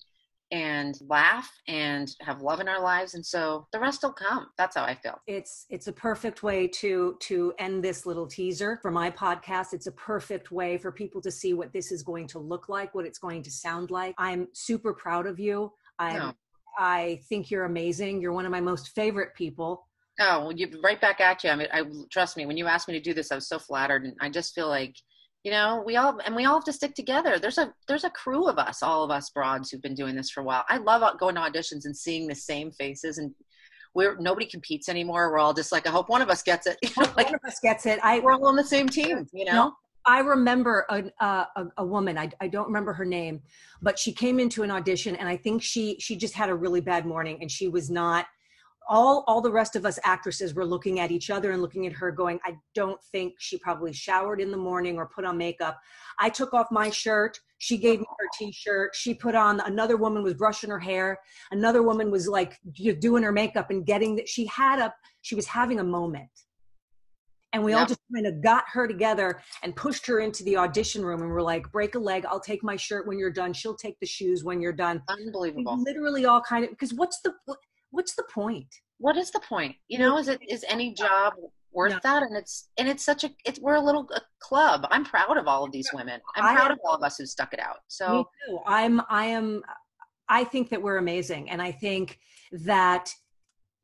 and 0.51 0.97
laugh 1.07 1.51
and 1.67 2.15
have 2.21 2.41
love 2.41 2.59
in 2.59 2.67
our 2.67 2.81
lives 2.81 3.15
and 3.15 3.25
so 3.25 3.67
the 3.73 3.79
rest 3.79 4.03
will 4.03 4.13
come. 4.13 4.47
That's 4.57 4.75
how 4.77 4.83
i 4.83 4.95
feel. 4.95 5.19
It's 5.27 5.65
it's 5.69 5.87
a 5.87 5.93
perfect 5.93 6.43
way 6.43 6.67
to 6.67 7.17
to 7.21 7.53
end 7.59 7.83
this 7.83 8.05
little 8.05 8.27
teaser 8.27 8.79
for 8.81 8.91
my 8.91 9.11
podcast. 9.11 9.73
It's 9.73 9.87
a 9.87 9.91
perfect 9.91 10.51
way 10.51 10.77
for 10.77 10.91
people 10.91 11.21
to 11.21 11.31
see 11.31 11.53
what 11.53 11.73
this 11.73 11.91
is 11.91 12.03
going 12.03 12.27
to 12.27 12.39
look 12.39 12.69
like 12.69 12.95
what 12.95 13.05
it's 13.05 13.19
going 13.19 13.43
to 13.43 13.51
sound 13.51 13.91
like. 13.91 14.15
I'm 14.17 14.47
super 14.53 14.93
proud 14.93 15.27
of 15.27 15.39
you. 15.39 15.73
I 15.99 16.13
No. 16.13 16.33
i 16.79 17.19
think 17.27 17.51
you're 17.51 17.65
amazing. 17.65 18.21
You're 18.21 18.33
one 18.33 18.45
of 18.45 18.51
my 18.51 18.61
most 18.61 18.89
favorite 18.89 19.33
people. 19.35 19.87
Oh 20.19 20.39
well, 20.45 20.51
you 20.53 20.67
right 20.83 20.99
back 20.99 21.19
at 21.19 21.43
you. 21.43 21.49
I 21.49 21.55
mean 21.55 21.67
i 21.73 21.83
trust 22.11 22.37
me 22.37 22.45
when 22.45 22.57
you 22.57 22.67
asked 22.67 22.87
me 22.87 22.93
to 22.93 23.01
do 23.01 23.13
this 23.13 23.31
i 23.31 23.35
was 23.35 23.47
so 23.47 23.59
flattered 23.59 24.03
and 24.03 24.13
i 24.21 24.29
just 24.29 24.55
feel 24.55 24.67
like 24.67 24.95
you 25.43 25.51
know 25.51 25.83
we 25.85 25.95
all 25.95 26.19
and 26.25 26.35
we 26.35 26.45
all 26.45 26.55
have 26.55 26.63
to 26.63 26.73
stick 26.73 26.95
together 26.95 27.39
there's 27.39 27.57
a 27.57 27.73
there's 27.87 28.03
a 28.03 28.09
crew 28.09 28.47
of 28.47 28.57
us 28.57 28.83
all 28.83 29.03
of 29.03 29.11
us 29.11 29.29
broads 29.29 29.69
who've 29.69 29.81
been 29.81 29.95
doing 29.95 30.15
this 30.15 30.29
for 30.29 30.41
a 30.41 30.43
while 30.43 30.65
i 30.69 30.77
love 30.77 31.03
going 31.19 31.35
to 31.35 31.41
auditions 31.41 31.85
and 31.85 31.95
seeing 31.95 32.27
the 32.27 32.35
same 32.35 32.71
faces 32.71 33.17
and 33.17 33.33
we're 33.93 34.17
nobody 34.19 34.45
competes 34.45 34.89
anymore 34.89 35.31
we're 35.31 35.39
all 35.39 35.53
just 35.53 35.71
like 35.71 35.87
i 35.87 35.89
hope 35.89 36.09
one 36.09 36.21
of 36.21 36.29
us 36.29 36.43
gets 36.43 36.67
it 36.67 36.77
like 36.97 37.27
one 37.27 37.35
of 37.35 37.41
us 37.45 37.59
gets 37.61 37.85
it 37.85 37.99
i 38.03 38.19
we're 38.19 38.33
all 38.33 38.47
on 38.47 38.55
the 38.55 38.63
same 38.63 38.89
team 38.89 39.25
you 39.31 39.45
know 39.45 39.53
No, 39.53 39.73
I 40.07 40.19
remember 40.19 40.85
a, 40.89 41.03
uh, 41.19 41.45
a 41.57 41.65
a 41.79 41.85
woman. 41.85 42.17
I, 42.17 42.31
I 42.39 42.47
don't 42.47 42.65
remember 42.65 42.93
her 42.93 43.03
name, 43.03 43.41
but 43.81 43.99
she 43.99 44.13
came 44.13 44.39
into 44.39 44.63
an 44.63 44.71
audition, 44.71 45.17
and 45.17 45.27
I 45.27 45.35
think 45.35 45.61
she 45.61 45.97
she 45.99 46.15
just 46.15 46.33
had 46.33 46.49
a 46.49 46.55
really 46.55 46.79
bad 46.79 47.05
morning, 47.05 47.39
and 47.41 47.51
she 47.51 47.67
was 47.67 47.89
not. 47.89 48.25
All 48.89 49.23
all 49.27 49.41
the 49.41 49.51
rest 49.51 49.75
of 49.75 49.85
us 49.85 49.99
actresses 50.03 50.53
were 50.53 50.65
looking 50.65 50.99
at 50.99 51.11
each 51.11 51.29
other 51.29 51.51
and 51.51 51.61
looking 51.61 51.85
at 51.87 51.93
her, 51.93 52.11
going, 52.11 52.39
"I 52.45 52.57
don't 52.73 53.01
think 53.11 53.35
she 53.39 53.57
probably 53.57 53.93
showered 53.93 54.39
in 54.39 54.51
the 54.51 54.57
morning 54.57 54.97
or 54.97 55.07
put 55.07 55.25
on 55.25 55.37
makeup." 55.37 55.79
I 56.19 56.29
took 56.29 56.53
off 56.53 56.67
my 56.71 56.89
shirt. 56.89 57.39
She 57.59 57.77
gave 57.77 57.99
me 57.99 58.05
her 58.19 58.27
t-shirt. 58.37 58.95
She 58.95 59.13
put 59.13 59.35
on. 59.35 59.59
Another 59.61 59.97
woman 59.97 60.23
was 60.23 60.35
brushing 60.35 60.69
her 60.69 60.79
hair. 60.79 61.19
Another 61.51 61.83
woman 61.83 62.11
was 62.11 62.27
like 62.27 62.59
doing 62.99 63.23
her 63.23 63.31
makeup 63.31 63.69
and 63.71 63.85
getting 63.85 64.15
that. 64.15 64.29
She 64.29 64.45
had 64.45 64.79
a. 64.79 64.93
She 65.21 65.35
was 65.35 65.47
having 65.47 65.79
a 65.79 65.83
moment 65.83 66.29
and 67.53 67.63
we 67.63 67.73
all 67.73 67.85
just 67.85 67.99
kind 68.13 68.27
of 68.27 68.41
got 68.41 68.65
her 68.67 68.87
together 68.87 69.41
and 69.63 69.75
pushed 69.75 70.05
her 70.05 70.19
into 70.19 70.43
the 70.43 70.57
audition 70.57 71.03
room 71.03 71.21
and 71.21 71.29
we're 71.29 71.41
like 71.41 71.69
break 71.71 71.95
a 71.95 71.99
leg 71.99 72.25
i'll 72.29 72.39
take 72.39 72.63
my 72.63 72.75
shirt 72.75 73.07
when 73.07 73.17
you're 73.17 73.31
done 73.31 73.53
she'll 73.53 73.75
take 73.75 73.99
the 73.99 74.05
shoes 74.05 74.43
when 74.43 74.61
you're 74.61 74.73
done 74.73 75.01
we 75.17 75.23
unbelievable 75.25 75.81
literally 75.81 76.25
all 76.25 76.41
kind 76.41 76.63
of 76.63 76.69
because 76.71 76.93
what's 76.93 77.19
the 77.21 77.33
what's 77.97 78.15
the 78.15 78.23
point? 78.33 78.67
What 78.99 79.17
is 79.17 79.31
the 79.31 79.39
point? 79.41 79.75
You 79.87 79.97
know 79.99 80.17
is 80.19 80.27
it 80.27 80.39
is 80.47 80.63
any 80.69 80.93
job 80.93 81.33
worth 81.73 81.93
No. 81.93 81.99
that? 82.03 82.23
And 82.23 82.37
it's 82.37 82.69
and 82.77 82.87
it's 82.87 83.03
such 83.03 83.23
a 83.23 83.29
it's 83.43 83.59
we're 83.59 83.75
a 83.75 83.81
little 83.81 84.07
a 84.15 84.21
club. 84.39 84.85
I'm 84.91 85.03
proud 85.03 85.35
of 85.37 85.47
all 85.47 85.63
of 85.65 85.71
these 85.71 85.89
women. 85.93 86.19
I'm 86.35 86.45
I 86.45 86.53
proud 86.55 86.67
am- 86.67 86.73
of 86.73 86.79
all 86.85 86.95
of 86.95 87.03
us 87.03 87.17
who 87.17 87.25
stuck 87.25 87.53
it 87.53 87.59
out. 87.59 87.75
Me 87.77 87.81
so 87.99 88.29
too. 88.47 88.59
i'm 88.67 89.01
i 89.09 89.25
am 89.25 89.63
i 90.29 90.43
think 90.43 90.69
that 90.69 90.81
we're 90.81 90.97
amazing. 90.97 91.49
And 91.49 91.59
i 91.61 91.71
think 91.71 92.19
that 92.51 93.05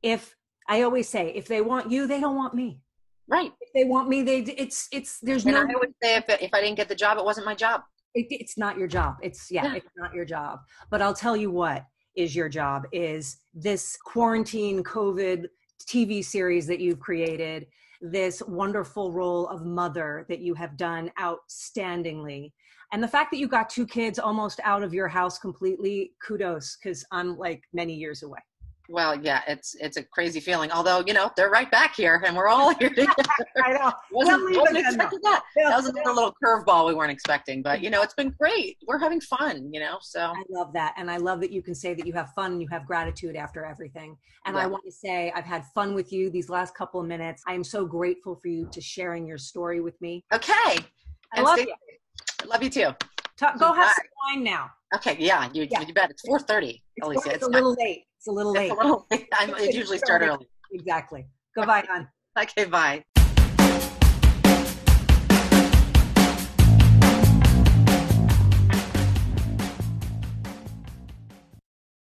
if 0.02 0.34
i 0.68 0.82
always 0.82 1.08
say 1.08 1.32
if 1.34 1.46
they 1.48 1.60
want 1.60 1.90
you 1.90 2.06
they 2.06 2.20
don't 2.20 2.36
want 2.36 2.54
me. 2.54 2.80
Right. 3.26 3.52
If 3.60 3.70
they 3.74 3.84
want 3.84 4.08
me 4.08 4.22
they 4.22 4.38
it's 4.64 4.86
it's 4.92 5.18
there's 5.20 5.44
and 5.44 5.54
no 5.54 5.62
i 5.62 5.74
would 5.82 5.94
say 6.02 6.16
if, 6.16 6.24
if 6.28 6.50
i 6.54 6.60
didn't 6.60 6.76
get 6.76 6.88
the 6.88 6.94
job 7.04 7.18
it 7.18 7.24
wasn't 7.24 7.46
my 7.46 7.54
job. 7.54 7.82
It, 8.16 8.26
it's 8.30 8.56
not 8.56 8.78
your 8.78 8.86
job. 8.86 9.16
It's 9.22 9.50
yeah, 9.50 9.64
Yeah. 9.64 9.74
it's 9.74 9.90
not 9.96 10.14
your 10.14 10.24
job. 10.24 10.60
But 10.90 11.02
i'll 11.02 11.14
tell 11.26 11.36
you 11.36 11.50
what 11.50 11.84
is 12.16 12.34
your 12.34 12.48
job 12.48 12.84
is 12.92 13.38
this 13.54 13.96
quarantine 14.04 14.82
covid 14.82 15.46
tv 15.86 16.24
series 16.24 16.66
that 16.66 16.80
you've 16.80 17.00
created 17.00 17.66
this 18.00 18.42
wonderful 18.42 19.12
role 19.12 19.48
of 19.48 19.64
mother 19.64 20.26
that 20.28 20.40
you 20.40 20.52
have 20.54 20.76
done 20.76 21.10
outstandingly. 21.18 22.52
And 22.92 23.02
the 23.02 23.08
fact 23.08 23.30
that 23.30 23.38
you 23.38 23.48
got 23.48 23.70
two 23.70 23.86
kids 23.86 24.18
almost 24.18 24.60
out 24.62 24.82
of 24.82 24.92
your 24.92 25.08
house 25.08 25.38
completely 25.38 26.12
kudos 26.24 26.76
because 26.76 27.04
i'm 27.10 27.36
like 27.36 27.62
many 27.72 27.94
years 27.94 28.22
away 28.22 28.38
well 28.88 29.18
yeah 29.22 29.40
it's 29.48 29.74
it's 29.80 29.96
a 29.96 30.02
crazy 30.02 30.40
feeling 30.40 30.70
although 30.70 31.02
you 31.06 31.14
know 31.14 31.30
they're 31.36 31.48
right 31.50 31.70
back 31.70 31.94
here 31.96 32.22
and 32.26 32.36
we're 32.36 32.48
all 32.48 32.74
here 32.78 32.90
together 32.90 33.14
i 33.64 33.72
know 33.72 33.90
wasn't, 34.12 34.42
wasn't 34.56 34.76
expecting 34.78 35.18
that 35.22 35.42
Yeah. 35.56 35.70
that 35.70 35.76
was 35.76 35.86
another 35.86 36.12
little 36.12 36.34
curveball 36.44 36.86
we 36.86 36.94
weren't 36.94 37.10
expecting 37.10 37.62
but 37.62 37.80
you 37.82 37.88
know 37.88 38.02
it's 38.02 38.12
been 38.14 38.34
great 38.38 38.76
we're 38.86 38.98
having 38.98 39.20
fun 39.20 39.70
you 39.72 39.80
know 39.80 39.96
so 40.02 40.20
I 40.20 40.42
love 40.50 40.72
that. 40.74 40.94
And 40.98 41.10
I 41.10 41.16
love 41.16 41.40
that 41.40 41.50
you 41.50 41.62
can 41.62 41.74
say 41.74 41.94
that 41.94 42.06
you 42.06 42.12
have 42.12 42.30
fun 42.34 42.52
and 42.52 42.60
you 42.60 42.68
have 42.70 42.86
gratitude 42.86 43.36
after 43.36 43.64
everything. 43.64 44.16
And 44.44 44.56
I 44.56 44.66
want 44.66 44.84
to 44.84 44.92
say 44.92 45.32
I've 45.34 45.44
had 45.44 45.64
fun 45.74 45.94
with 45.94 46.12
you 46.12 46.30
these 46.30 46.48
last 46.50 46.74
couple 46.74 47.00
of 47.00 47.06
minutes. 47.06 47.42
I 47.46 47.54
am 47.54 47.64
so 47.64 47.86
grateful 47.86 48.36
for 48.36 48.48
you 48.48 48.68
to 48.72 48.80
sharing 48.80 49.26
your 49.26 49.38
story 49.38 49.80
with 49.80 49.98
me. 50.00 50.24
okay 50.32 50.52
I 50.52 50.76
And 51.36 51.44
love 51.44 51.58
stay- 51.58 51.68
you. 51.68 51.74
I 52.42 52.46
love 52.46 52.62
you 52.62 52.70
too 52.70 52.90
Ta- 53.38 53.54
go 53.58 53.72
have 53.72 53.86
Bye. 53.86 53.92
some 53.96 54.06
wine 54.36 54.44
now. 54.44 54.70
okay 54.94 55.16
yeah 55.18 55.48
you, 55.52 55.66
Yeah. 55.70 55.80
you 55.82 55.94
bet 55.94 56.10
it's 56.10 56.22
4.30 56.28 56.80
It's, 56.96 57.06
Alicia. 57.06 57.30
it's 57.34 57.44
a 57.46 57.48
little 57.50 57.74
late. 57.78 58.04
It's 58.24 58.28
a 58.30 58.32
little 58.32 58.52
late. 58.52 58.72
It's 58.72 58.80
a 58.80 58.82
little 58.82 59.06
late. 59.10 59.28
I'm, 59.34 59.50
it 59.50 59.74
usually 59.74 59.98
start 59.98 60.22
early. 60.22 60.30
early. 60.30 60.48
Exactly. 60.72 61.26
Goodbye, 61.54 61.84
hon. 61.86 62.08
Okay, 62.40 62.64
bye. 62.64 63.04